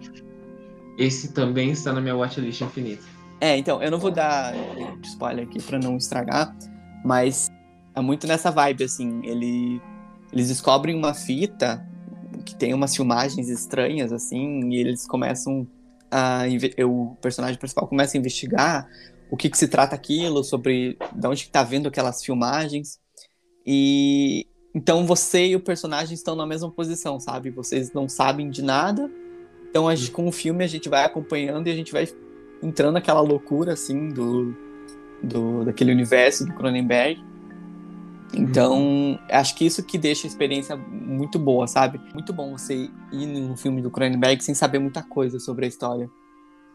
[0.97, 3.03] Esse também está na minha watchlist infinita.
[3.41, 4.53] É, então, eu não vou dar
[5.03, 6.53] spoiler aqui pra não estragar,
[7.05, 7.47] mas
[7.95, 9.21] é muito nessa vibe, assim.
[9.23, 9.81] Ele,
[10.33, 11.85] eles descobrem uma fita
[12.45, 15.65] que tem umas filmagens estranhas, assim, e eles começam
[16.11, 16.43] a.
[16.85, 18.87] O personagem principal começa a investigar
[19.31, 22.99] o que, que se trata aquilo, sobre de onde que tá vendo aquelas filmagens.
[23.65, 27.49] E então você e o personagem estão na mesma posição, sabe?
[27.49, 29.09] Vocês não sabem de nada
[29.69, 32.07] então, a gente, com o filme, a gente vai acompanhando e a gente vai
[32.61, 34.55] entrando naquela loucura, assim, do,
[35.21, 37.23] do daquele universo do Cronenberg.
[38.33, 39.19] Então, uhum.
[39.29, 41.99] acho que isso que deixa a experiência muito boa, sabe?
[42.13, 46.09] Muito bom você ir num filme do Cronenberg sem saber muita coisa sobre a história.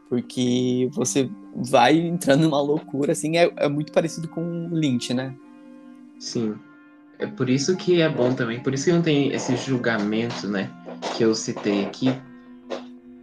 [0.08, 5.34] Porque você vai entrando numa loucura, assim, é, é muito parecido com Lynch, né?
[6.18, 6.54] Sim.
[7.18, 10.70] É por isso que é bom também, por isso que não tem esse julgamento, né?
[11.16, 12.12] Que eu citei aqui,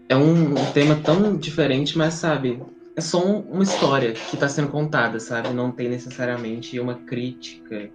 [0.08, 2.62] é um, um tema tão diferente, mas sabe,
[2.96, 5.50] é só um, uma história que está sendo contada, sabe?
[5.50, 7.90] Não tem necessariamente uma crítica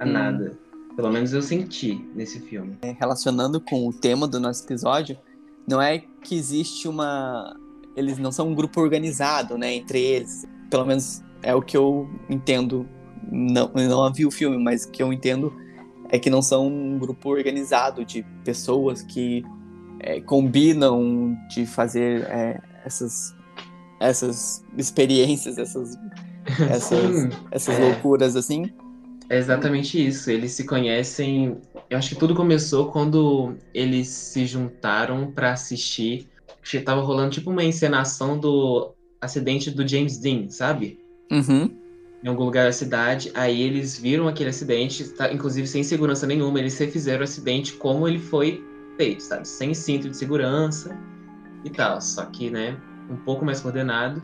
[0.00, 0.12] a hum.
[0.12, 0.58] nada.
[0.96, 2.76] Pelo menos eu senti nesse filme.
[2.82, 5.16] É, relacionando com o tema do nosso episódio,
[5.66, 7.56] não é que existe uma.
[7.96, 9.74] Eles não são um grupo organizado, né?
[9.74, 10.44] Entre eles.
[10.68, 12.88] Pelo menos é o que eu entendo.
[13.30, 15.52] Não, eu não vi o filme, mas o que eu entendo
[16.08, 19.44] é que não são um grupo organizado de pessoas que
[20.00, 23.34] é, combinam de fazer é, essas,
[24.00, 25.96] essas experiências, essas,
[26.68, 27.84] essas, essas é.
[27.84, 28.72] loucuras assim.
[29.30, 30.28] É exatamente isso.
[30.28, 31.56] Eles se conhecem.
[31.88, 36.28] Eu acho que tudo começou quando eles se juntaram para assistir.
[36.84, 40.98] Tava rolando tipo uma encenação do acidente do James Dean, sabe?
[41.30, 41.70] Uhum.
[42.24, 43.30] Em algum lugar da cidade.
[43.32, 46.58] Aí eles viram aquele acidente, tá, inclusive sem segurança nenhuma.
[46.58, 48.64] Eles refizeram o acidente como ele foi
[48.96, 49.46] feito, sabe?
[49.46, 50.98] Sem cinto de segurança
[51.64, 52.00] e tal.
[52.00, 52.76] Só que, né,
[53.08, 54.20] um pouco mais coordenado.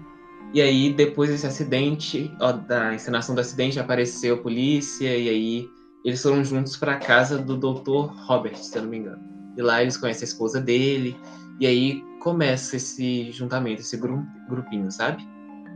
[0.54, 5.68] E aí, depois desse acidente, ó, da encenação do acidente, apareceu a polícia, e aí
[6.04, 8.12] eles foram juntos para casa do Dr.
[8.26, 9.22] Robert, se eu não me engano.
[9.56, 11.16] E lá eles conhecem a esposa dele,
[11.58, 15.26] e aí começa esse juntamento, esse grupinho, sabe?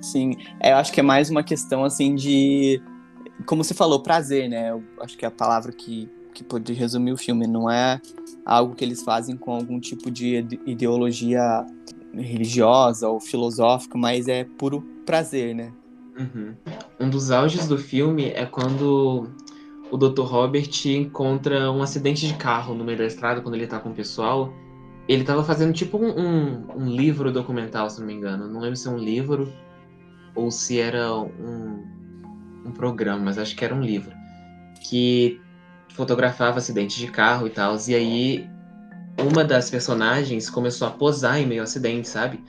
[0.01, 2.83] Sim, é, eu acho que é mais uma questão assim de.
[3.47, 4.71] Como você falou, prazer, né?
[4.71, 7.47] Eu acho que é a palavra que, que pode resumir o filme.
[7.47, 8.01] Não é
[8.45, 11.65] algo que eles fazem com algum tipo de ideologia
[12.15, 15.73] religiosa ou filosófica, mas é puro prazer, né?
[16.19, 16.55] Uhum.
[16.99, 19.29] Um dos auges do filme é quando
[19.91, 20.23] o Dr.
[20.23, 23.95] Robert encontra um acidente de carro no meio da estrada, quando ele tá com o
[23.95, 24.53] pessoal.
[25.09, 28.47] Ele tava fazendo tipo um, um, um livro documental, se não me engano.
[28.47, 29.53] Não lembro se é um livro
[30.35, 31.85] ou se era um,
[32.67, 34.13] um programa, mas acho que era um livro.
[34.83, 35.41] Que
[35.95, 37.77] fotografava acidentes de carro e tal.
[37.89, 38.51] E aí
[39.21, 42.43] uma das personagens começou a posar em meio ao acidente, sabe?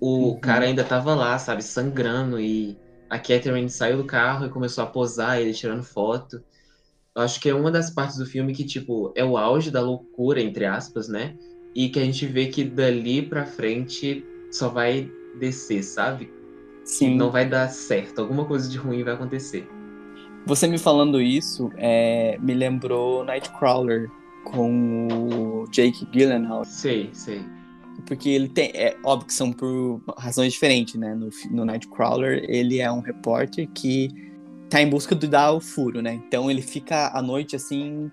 [0.00, 0.40] O uhum.
[0.40, 2.76] cara ainda tava lá, sabe, sangrando e
[3.08, 6.42] a Catherine saiu do carro e começou a posar, ele tirando foto.
[7.14, 9.80] Eu acho que é uma das partes do filme que, tipo, é o auge da
[9.80, 11.34] loucura, entre aspas, né?
[11.74, 16.32] E que a gente vê que dali pra frente só vai descer, sabe?
[16.84, 17.16] Sim.
[17.16, 19.68] Não vai dar certo, alguma coisa de ruim vai acontecer.
[20.46, 24.10] Você me falando isso é, me lembrou Nightcrawler,
[24.44, 26.64] com o Jake Gyllenhaal.
[26.64, 27.42] Sei, sei.
[28.06, 28.70] Porque ele tem.
[28.74, 31.14] É óbvio que são por razões diferentes, né?
[31.14, 34.08] No, no Nightcrawler, ele é um repórter que
[34.68, 36.14] tá em busca de dar o furo, né?
[36.26, 38.10] Então ele fica à noite assim.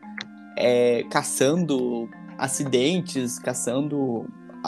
[0.59, 4.25] É, caçando acidentes, caçando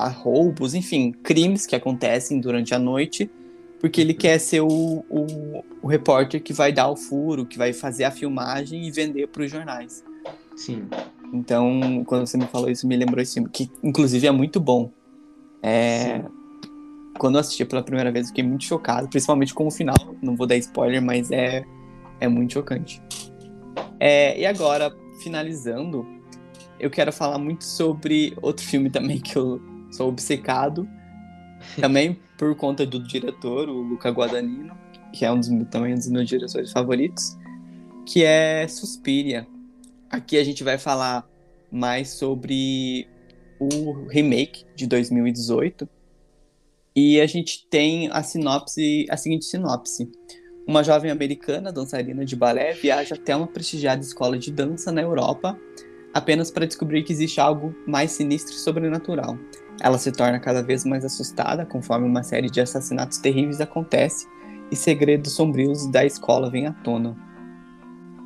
[0.08, 3.30] roubos, enfim, crimes que acontecem durante a noite,
[3.80, 7.74] porque ele quer ser o, o, o repórter que vai dar o furo, que vai
[7.74, 10.04] fazer a filmagem e vender para os jornais.
[10.56, 10.88] Sim.
[11.34, 14.92] Então, quando você me falou isso, me lembrou esse filme, que inclusive é muito bom.
[15.62, 16.24] É...
[17.18, 19.96] Quando eu assisti pela primeira vez, fiquei muito chocado, principalmente com o final.
[20.22, 21.66] Não vou dar spoiler, mas é,
[22.20, 23.02] é muito chocante.
[24.00, 24.40] É...
[24.40, 26.06] E agora, finalizando,
[26.80, 29.62] eu quero falar muito sobre outro filme também que eu
[29.92, 30.88] sou obcecado.
[31.80, 34.74] Também por conta do diretor, o Luca Guadagnino,
[35.12, 37.38] que é um dos, também um dos meus diretores favoritos,
[38.06, 39.46] que é Suspiria.
[40.10, 41.30] Aqui a gente vai falar
[41.72, 43.08] mais sobre
[43.60, 45.88] o remake de 2018.
[46.96, 50.12] E a gente tem a sinopse, a seguinte sinopse.
[50.68, 55.58] Uma jovem americana, dançarina de balé, viaja até uma prestigiada escola de dança na Europa
[56.12, 59.38] apenas para descobrir que existe algo mais sinistro e sobrenatural.
[59.82, 64.28] Ela se torna cada vez mais assustada conforme uma série de assassinatos terríveis acontece
[64.72, 67.29] e segredos sombrios da escola vêm à tona.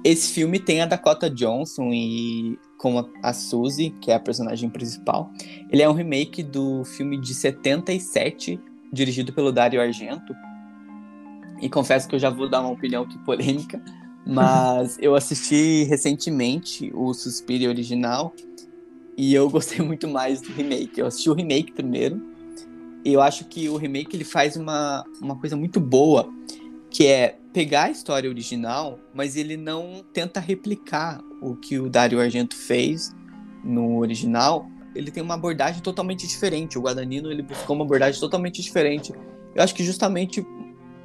[0.03, 5.31] Esse filme tem a Dakota Johnson e com a, Suzy, que é a personagem principal.
[5.71, 8.59] Ele é um remake do filme de 77,
[8.91, 10.35] dirigido pelo Dario Argento.
[11.61, 13.81] E confesso que eu já vou dar uma opinião aqui polêmica,
[14.27, 18.33] mas eu assisti recentemente o Suspiria original
[19.17, 20.99] e eu gostei muito mais do remake.
[20.99, 22.21] Eu assisti o remake primeiro
[23.06, 26.29] e eu acho que o remake ele faz uma, uma coisa muito boa,
[26.94, 32.21] que é pegar a história original, mas ele não tenta replicar o que o Dario
[32.21, 33.13] Argento fez
[33.63, 34.67] no original.
[34.96, 36.77] Ele tem uma abordagem totalmente diferente.
[36.77, 39.12] O Guadagnino ele buscou uma abordagem totalmente diferente.
[39.56, 40.46] Eu acho que justamente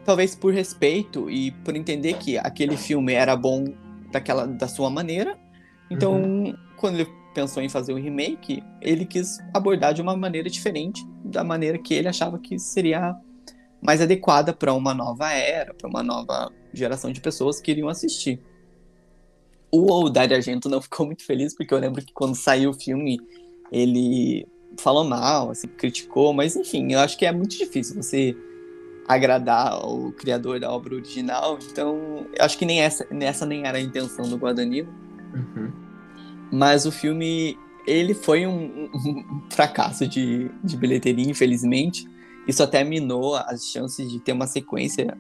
[0.05, 3.65] talvez por respeito e por entender que aquele filme era bom
[4.13, 5.39] daquela da sua maneira.
[5.91, 6.55] Então, uhum.
[6.77, 11.03] quando ele pensou em fazer o um remake, ele quis abordar de uma maneira diferente
[11.25, 13.17] da maneira que ele achava que seria
[13.81, 18.41] mais adequada para uma nova era, para uma nova geração de pessoas que iriam assistir.
[19.71, 23.21] O Dario Argento não ficou muito feliz, porque eu lembro que quando saiu o filme,
[23.71, 24.47] ele
[24.79, 28.37] falou mal, assim, criticou, mas enfim, eu acho que é muito difícil você
[29.07, 33.07] agradar o criador da obra original, então eu acho que nem essa,
[33.47, 34.93] nem era a intenção do Guadagnino.
[35.35, 35.73] Uhum.
[36.53, 42.07] Mas o filme, ele foi um, um fracasso de, de bilheteria, infelizmente.
[42.49, 45.17] Isso até minou as chances de ter uma sequência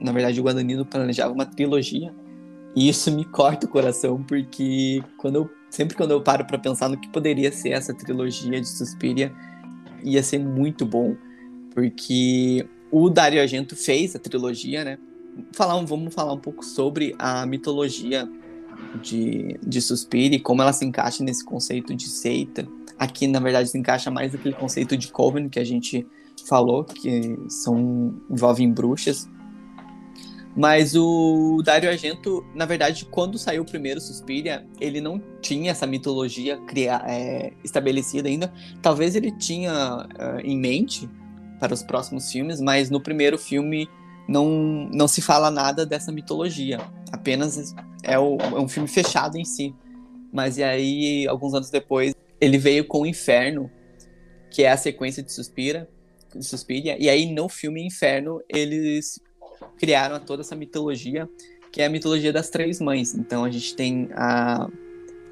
[0.00, 2.12] na verdade, o Guadagnino planejava uma trilogia.
[2.74, 6.88] E isso me corta o coração, porque quando eu, sempre quando eu paro para pensar
[6.88, 9.32] no que poderia ser essa trilogia de Suspiria,
[10.02, 11.16] ia ser muito bom.
[11.74, 14.98] Porque o Dario Argento fez a trilogia, né?
[15.52, 18.28] Falar, vamos falar um pouco sobre a mitologia
[19.02, 22.66] de, de Suspiria e como ela se encaixa nesse conceito de seita.
[22.98, 26.06] Aqui, na verdade, se encaixa mais naquele conceito de Coven que a gente
[26.46, 29.28] falou, que são envolvem bruxas.
[30.56, 35.86] Mas o Dario Argento, na verdade, quando saiu o primeiro Suspiria, ele não tinha essa
[35.86, 38.52] mitologia criar, é, estabelecida ainda.
[38.82, 41.08] Talvez ele tinha uh, em mente
[41.60, 43.88] para os próximos filmes, mas no primeiro filme
[44.28, 46.78] não, não se fala nada dessa mitologia.
[47.12, 49.74] Apenas é, o, é um filme fechado em si.
[50.32, 53.70] Mas e aí, alguns anos depois, ele veio com o Inferno,
[54.50, 55.88] que é a sequência de Suspira,
[56.42, 56.96] Suspiria.
[56.98, 59.20] E aí, no filme Inferno, eles
[59.78, 61.28] criaram toda essa mitologia,
[61.72, 63.14] que é a mitologia das três mães.
[63.14, 64.68] Então, a gente tem a,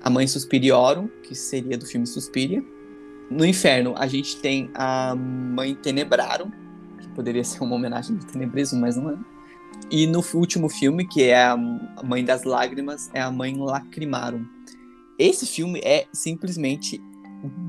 [0.02, 2.62] a mãe Suspiriorum, que seria do filme Suspiria.
[3.30, 6.50] No Inferno, a gente tem a mãe Tenebrarum,
[7.00, 9.18] que poderia ser uma homenagem do Tenebrismo, mas não é.
[9.90, 11.56] E no último filme, que é a
[12.04, 14.44] Mãe das Lágrimas, é a Mãe Lacrimarum.
[15.18, 17.00] Esse filme é simplesmente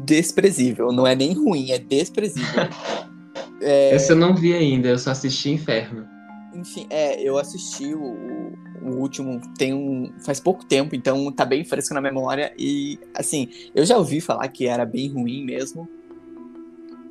[0.03, 0.91] desprezível.
[0.91, 2.63] Não é nem ruim, é desprezível.
[3.61, 3.95] é...
[3.95, 6.07] Esse eu não vi ainda, eu só assisti Inferno.
[6.53, 11.63] Enfim, é, eu assisti o, o último tem um faz pouco tempo, então tá bem
[11.63, 15.87] fresco na memória e assim, eu já ouvi falar que era bem ruim mesmo,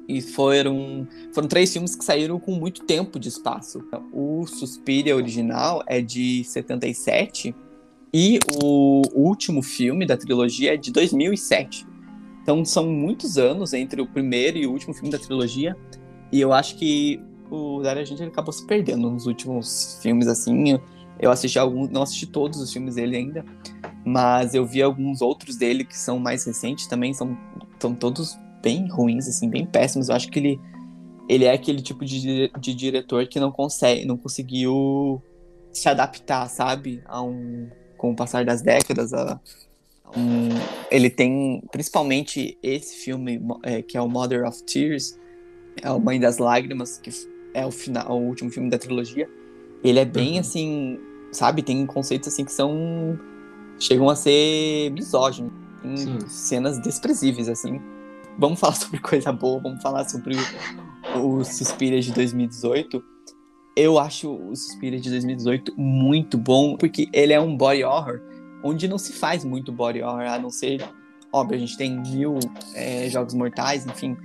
[0.09, 3.85] e foram, foram três filmes que saíram com muito tempo de espaço.
[4.11, 7.55] O Suspiria original é de 77
[8.13, 11.87] e o último filme da trilogia é de 2007.
[12.43, 15.77] Então são muitos anos entre o primeiro e o último filme da trilogia.
[16.31, 17.21] E eu acho que
[17.51, 20.79] o Dario Argento acabou se perdendo nos últimos filmes, assim.
[21.19, 23.45] Eu assisti alguns, não assisti todos os filmes dele ainda,
[24.05, 27.37] mas eu vi alguns outros dele que são mais recentes também, são,
[27.79, 30.09] são todos bem ruins, assim, bem péssimos.
[30.09, 30.61] Eu acho que ele,
[31.29, 35.23] ele é aquele tipo de, de diretor que não consegue, não conseguiu
[35.73, 37.03] se adaptar, sabe?
[37.07, 39.41] A um, com o passar das décadas, a,
[40.05, 40.49] a um,
[40.91, 45.19] ele tem, principalmente esse filme, é, que é o Mother of Tears,
[45.83, 47.11] é o Mãe das Lágrimas, que
[47.55, 49.29] é o final, o último filme da trilogia.
[49.83, 50.41] Ele é bem uhum.
[50.41, 51.01] assim,
[51.33, 51.63] sabe?
[51.63, 53.19] Tem conceitos assim que são
[53.79, 56.19] chegam a ser misóginos, tem Sim.
[56.27, 57.81] cenas desprezíveis assim
[58.39, 60.37] vamos falar sobre coisa boa, vamos falar sobre
[61.17, 63.03] o, o Suspiria de 2018.
[63.77, 68.21] Eu acho o Suspiria de 2018 muito bom, porque ele é um body horror,
[68.63, 70.89] onde não se faz muito body horror, a não ser,
[71.33, 72.39] óbvio, a gente tem mil
[72.75, 74.17] é, jogos mortais, enfim,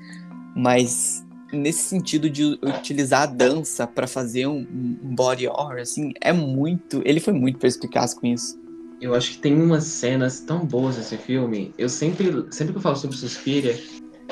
[0.56, 4.66] mas nesse sentido de utilizar a dança para fazer um,
[5.02, 7.02] body horror, assim, é muito.
[7.06, 8.62] Ele foi muito perspicaz com isso.
[9.00, 11.74] Eu acho que tem umas cenas tão boas nesse filme.
[11.78, 13.78] Eu sempre, sempre que eu falo sobre Suspiria,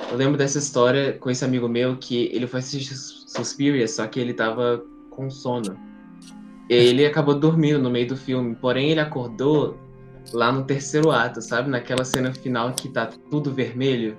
[0.09, 4.19] eu lembro dessa história com esse amigo meu que ele foi assistir Suspiria, só que
[4.19, 5.77] ele tava com sono.
[6.69, 9.77] E ele acabou dormindo no meio do filme, porém ele acordou
[10.31, 11.69] lá no terceiro ato, sabe?
[11.69, 14.17] Naquela cena final que tá tudo vermelho.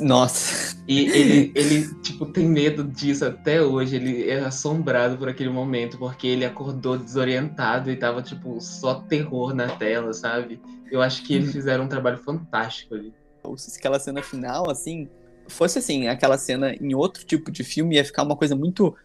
[0.00, 0.76] Nossa.
[0.88, 3.96] E ele, ele, tipo, tem medo disso até hoje.
[3.96, 9.54] Ele é assombrado por aquele momento, porque ele acordou desorientado e tava, tipo, só terror
[9.54, 10.60] na tela, sabe?
[10.90, 13.12] Eu acho que eles fizeram um trabalho fantástico ali
[13.56, 15.08] se aquela cena final, assim,
[15.46, 18.96] fosse assim, aquela cena em outro tipo de filme, ia ficar uma coisa muito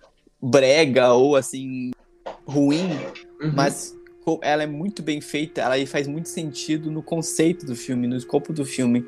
[0.41, 1.91] brega ou assim,
[2.45, 2.89] ruim,
[3.41, 3.51] uhum.
[3.53, 3.95] mas
[4.41, 8.53] ela é muito bem feita, ela faz muito sentido no conceito do filme, no escopo
[8.53, 9.05] do filme.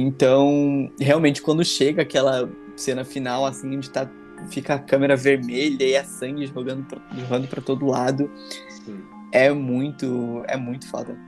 [0.00, 4.08] Então, realmente, quando chega aquela cena final, assim, onde tá,
[4.48, 8.30] fica a câmera vermelha e a sangue jogando pra, jogando pra todo lado,
[8.84, 9.00] Sim.
[9.32, 11.18] é muito, é muito foda.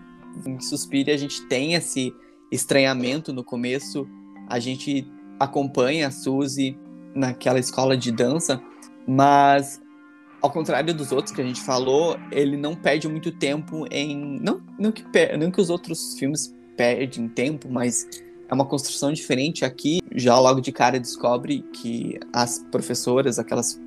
[0.46, 2.14] Em Suspire, a gente tem esse
[2.48, 4.08] estranhamento no começo.
[4.48, 5.04] A gente
[5.40, 6.78] acompanha a Suzy
[7.12, 8.62] naquela escola de dança,
[9.04, 9.82] mas
[10.40, 14.62] ao contrário dos outros que a gente falou, ele não perde muito tempo em não
[14.78, 15.04] não que
[15.36, 18.06] não que os outros filmes perdem tempo, mas
[18.50, 20.00] é uma construção diferente aqui.
[20.14, 23.80] Já logo de cara descobre que as professoras, aquelas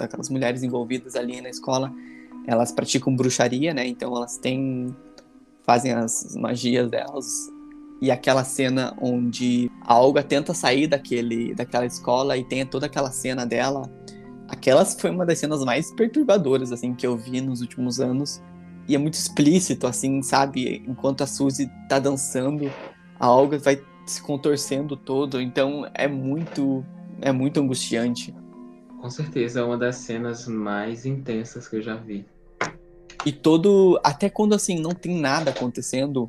[0.00, 1.92] aquelas mulheres envolvidas ali na escola,
[2.46, 3.86] elas praticam bruxaria, né?
[3.86, 4.94] Então elas têm
[5.64, 7.48] fazem as magias delas
[8.00, 13.12] e aquela cena onde a Olga tenta sair daquele, daquela escola e tem toda aquela
[13.12, 13.88] cena dela.
[14.48, 18.42] Aquela foi uma das cenas mais perturbadoras, assim, que eu vi nos últimos anos.
[18.88, 20.82] E é muito explícito, assim, sabe?
[20.86, 22.68] Enquanto a Suzy tá dançando,
[23.22, 25.40] a Olga vai se contorcendo todo.
[25.40, 26.84] Então é muito,
[27.20, 28.34] é muito angustiante.
[29.00, 32.26] Com certeza, é uma das cenas mais intensas que eu já vi.
[33.24, 34.00] E todo.
[34.02, 36.28] Até quando assim não tem nada acontecendo,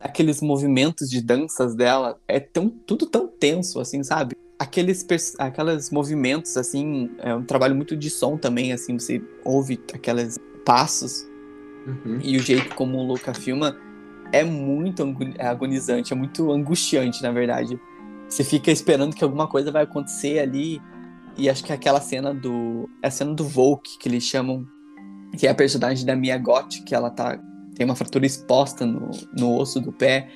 [0.00, 4.34] aqueles movimentos de danças dela é tão, tudo tão tenso, assim, sabe?
[4.58, 5.06] Aqueles,
[5.38, 11.26] aqueles movimentos, assim, é um trabalho muito de som também, assim, você ouve aqueles passos
[11.86, 12.18] uhum.
[12.22, 13.76] e o jeito como o Luca filma
[14.32, 15.02] é muito
[15.38, 17.78] agonizante, é muito angustiante, na verdade.
[18.28, 20.80] Você fica esperando que alguma coisa vai acontecer ali.
[21.38, 22.88] E acho que é aquela cena do.
[23.02, 24.66] É a cena do Volk, que eles chamam.
[25.36, 27.38] Que é a personagem da Mia Gotti, que ela tá.
[27.74, 30.28] Tem uma fratura exposta no, no osso do pé.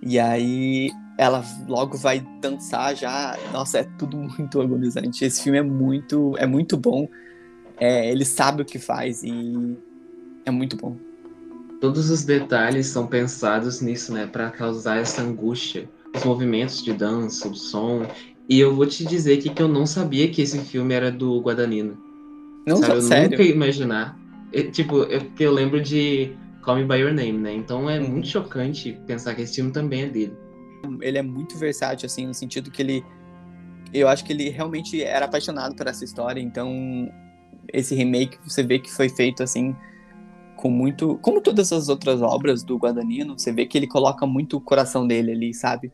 [0.00, 3.36] E aí ela logo vai dançar já.
[3.52, 5.24] Nossa, é tudo muito agonizante.
[5.24, 7.08] Esse filme é muito, é muito bom.
[7.76, 9.76] É, ele sabe o que faz e
[10.44, 10.96] é muito bom.
[11.80, 15.88] Todos os detalhes são pensados nisso, né, para causar essa angústia.
[16.14, 18.06] Os movimentos de dança, o som.
[18.48, 21.40] E eu vou te dizer que, que eu não sabia que esse filme era do
[21.40, 21.98] Guadagnino.
[22.66, 22.94] Não, Sabe?
[22.94, 23.30] Eu sério?
[23.30, 24.18] nunca ia imaginar.
[24.52, 27.52] Eu, tipo, eu, porque eu lembro de Call Me By Your Name, né?
[27.52, 28.08] Então é uhum.
[28.08, 30.36] muito chocante pensar que esse filme também é dele.
[31.00, 33.04] Ele é muito versátil, assim, no sentido que ele.
[33.92, 37.10] Eu acho que ele realmente era apaixonado por essa história, então
[37.72, 39.74] esse remake você vê que foi feito assim
[40.64, 44.56] com muito, como todas as outras obras do Guadagnino, você vê que ele coloca muito
[44.56, 45.92] o coração dele ali, sabe?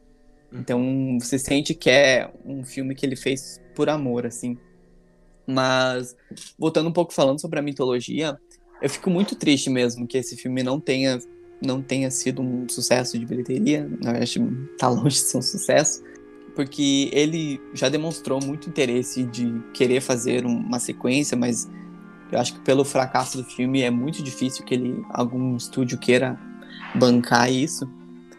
[0.53, 0.61] Uhum.
[0.61, 4.57] Então você sente que é um filme que ele fez por amor, assim.
[5.45, 6.17] Mas
[6.57, 8.39] voltando um pouco falando sobre a mitologia,
[8.81, 11.19] eu fico muito triste mesmo que esse filme não tenha
[11.61, 14.41] não tenha sido um sucesso de bilheteria, na verdade
[14.79, 16.01] tá longe de ser um sucesso,
[16.55, 21.69] porque ele já demonstrou muito interesse de querer fazer uma sequência, mas
[22.31, 26.39] eu acho que pelo fracasso do filme é muito difícil que ele algum estúdio queira
[26.95, 27.85] bancar isso,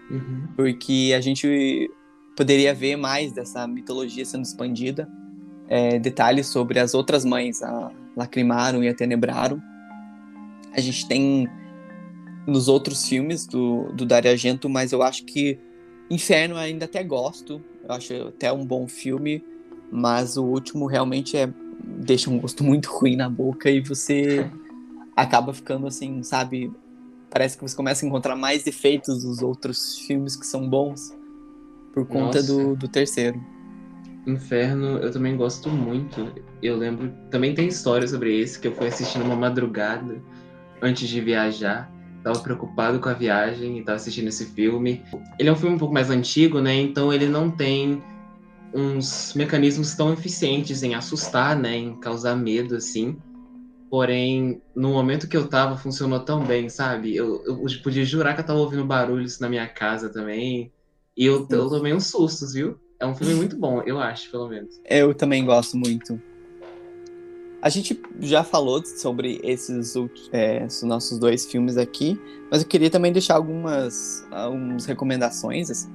[0.09, 0.47] uhum.
[0.55, 1.89] porque a gente
[2.35, 5.07] poderia ver mais dessa mitologia sendo expandida,
[5.67, 9.61] é, detalhes sobre as outras mães, a Lacrimaram e a Tenebraram.
[10.73, 11.47] A gente tem
[12.47, 15.59] nos outros filmes do, do Dario Argento, mas eu acho que
[16.09, 19.41] Inferno ainda até gosto, eu acho até um bom filme,
[19.89, 21.49] mas o último realmente é
[21.83, 24.49] deixa um gosto muito ruim na boca e você
[25.15, 26.71] acaba ficando assim, sabe?
[27.29, 31.15] Parece que você começa a encontrar mais defeitos dos outros filmes que são bons
[31.93, 33.41] por conta do, do terceiro.
[34.27, 36.31] Inferno, eu também gosto muito.
[36.61, 40.21] Eu lembro, também tem história sobre esse que eu fui assistindo uma madrugada
[40.81, 41.91] antes de viajar.
[42.23, 45.03] Tava preocupado com a viagem e tava assistindo esse filme.
[45.39, 46.75] Ele é um filme um pouco mais antigo, né?
[46.75, 48.01] Então ele não tem
[48.73, 53.17] uns mecanismos tão eficientes em assustar, né, em causar medo, assim.
[53.89, 57.13] Porém, no momento que eu tava, funcionou tão bem, sabe?
[57.13, 60.71] Eu, eu podia jurar que eu tava ouvindo barulhos na minha casa também.
[61.17, 62.79] E eu, eu tomei uns sustos, viu?
[62.97, 64.79] É um filme muito bom, eu acho, pelo menos.
[64.89, 66.21] Eu também gosto muito.
[67.61, 69.93] A gente já falou sobre esses,
[70.31, 72.19] é, esses nossos dois filmes aqui,
[72.49, 75.69] mas eu queria também deixar algumas, algumas recomendações.
[75.69, 75.89] Assim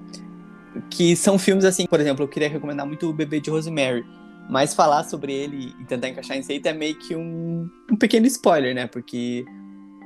[0.90, 4.04] que são filmes assim, por exemplo, eu queria recomendar muito o Bebê de Rosemary,
[4.48, 8.26] mas falar sobre ele e tentar encaixar em seita é meio que um, um pequeno
[8.26, 8.86] spoiler, né?
[8.86, 9.44] Porque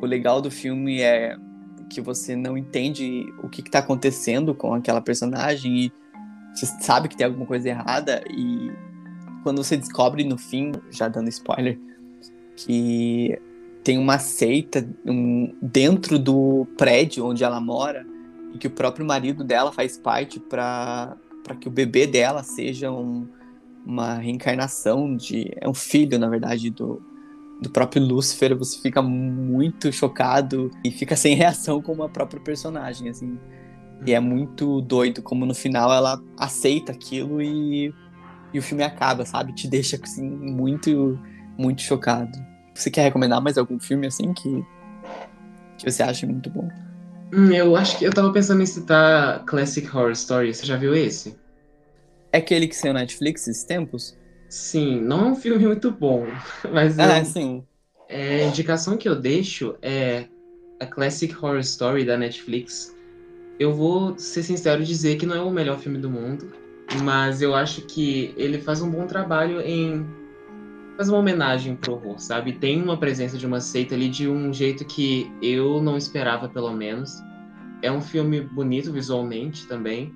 [0.01, 1.37] o legal do filme é
[1.91, 5.93] que você não entende o que está acontecendo com aquela personagem e
[6.55, 8.71] você sabe que tem alguma coisa errada e
[9.43, 11.79] quando você descobre no fim, já dando spoiler,
[12.57, 13.39] que
[13.83, 18.07] tem uma seita um, dentro do prédio onde ela mora
[18.53, 21.17] e que o próprio marido dela faz parte para
[21.61, 23.29] que o bebê dela seja um,
[23.85, 25.51] uma reencarnação de.
[25.57, 27.03] É um filho, na verdade, do,
[27.61, 28.57] do próprio Lúcifer.
[28.57, 33.39] Você fica muito chocado e fica sem reação com a própria personagem, assim.
[34.07, 37.95] E é muito doido como no final ela aceita aquilo e,
[38.53, 39.55] e o filme acaba, sabe?
[39.55, 41.19] Te deixa assim muito,
[41.59, 42.33] muito chocado.
[42.75, 44.65] Você quer recomendar mais algum filme assim que,
[45.77, 46.67] que você acha muito bom?
[47.33, 50.53] Hum, eu acho que eu tava pensando em citar Classic Horror Story.
[50.53, 51.39] Você já viu esse?
[52.33, 54.17] É aquele que saiu na Netflix esses tempos?
[54.49, 56.27] Sim, não é um filme muito bom,
[56.73, 57.65] mas ah, eu, sim.
[58.09, 60.27] É, a indicação que eu deixo é
[60.81, 62.95] a Classic Horror Story da Netflix.
[63.61, 66.53] Eu vou ser sincero e dizer que não é o melhor filme do mundo,
[67.05, 70.05] mas eu acho que ele faz um bom trabalho em
[71.01, 72.53] fazer uma homenagem pro horror, sabe?
[72.53, 76.71] Tem uma presença de uma seita ali de um jeito que eu não esperava, pelo
[76.73, 77.23] menos.
[77.81, 80.13] É um filme bonito visualmente também.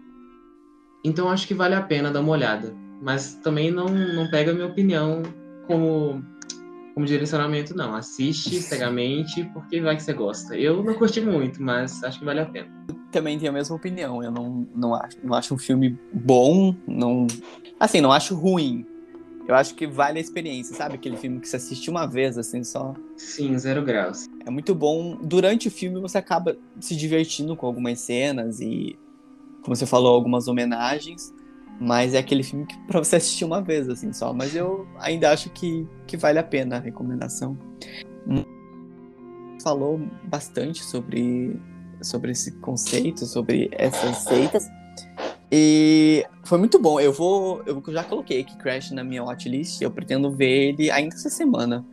[1.02, 2.74] Então acho que vale a pena dar uma olhada.
[3.00, 5.22] Mas também não, não pega a minha opinião
[5.66, 6.22] como,
[6.92, 7.94] como direcionamento, não.
[7.94, 10.54] Assiste cegamente porque vai que você gosta.
[10.54, 12.68] Eu não curti muito, mas acho que vale a pena.
[13.10, 14.22] Também tenho a mesma opinião.
[14.22, 16.76] Eu não, não, acho, não acho um filme bom.
[16.86, 17.26] Não,
[17.80, 18.84] assim, não acho ruim
[19.46, 20.94] Eu acho que vale a experiência, sabe?
[20.94, 22.94] Aquele filme que você assiste uma vez, assim, só.
[23.16, 24.26] Sim, zero graus.
[24.46, 25.18] É muito bom.
[25.22, 28.98] Durante o filme você acaba se divertindo com algumas cenas e,
[29.62, 31.32] como você falou, algumas homenagens.
[31.78, 34.32] Mas é aquele filme que pra você assistir uma vez, assim, só.
[34.32, 37.58] Mas eu ainda acho que, que vale a pena a recomendação.
[39.62, 41.60] Falou bastante sobre,
[42.00, 44.66] sobre esse conceito, sobre essas seitas.
[45.56, 46.98] E foi muito bom.
[46.98, 47.62] Eu vou.
[47.64, 49.80] Eu já coloquei aqui Crash na minha watchlist.
[49.80, 51.86] Eu pretendo ver ele ainda essa semana.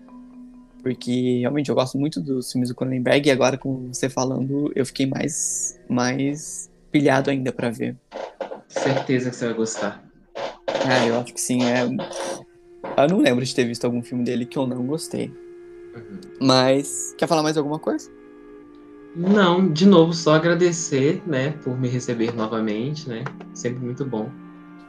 [0.82, 4.84] Porque realmente eu gosto muito dos filmes do Cronenberg e agora com você falando, eu
[4.84, 7.96] fiquei mais, mais pilhado ainda para ver.
[8.68, 10.04] Certeza que você vai gostar.
[10.68, 11.60] Ah, eu acho que sim.
[11.64, 11.84] É...
[11.84, 15.28] Eu não lembro de ter visto algum filme dele que eu não gostei.
[15.96, 16.20] Uhum.
[16.42, 18.10] Mas, quer falar mais alguma coisa?
[19.16, 23.24] Não, de novo, só agradecer, né, por me receber novamente, né?
[23.54, 24.30] Sempre muito bom.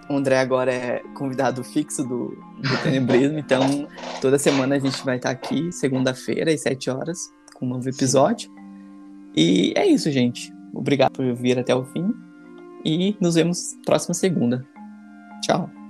[0.08, 3.88] O André agora é convidado fixo do, do Tenebrismo, então
[4.20, 8.48] toda semana a gente vai estar aqui, segunda-feira, às 7 horas, com um novo episódio.
[8.48, 8.62] Sim.
[9.34, 10.52] E é isso, gente.
[10.74, 12.12] Obrigado por vir até o fim.
[12.84, 14.66] E nos vemos próxima segunda.
[15.42, 15.81] Tchau.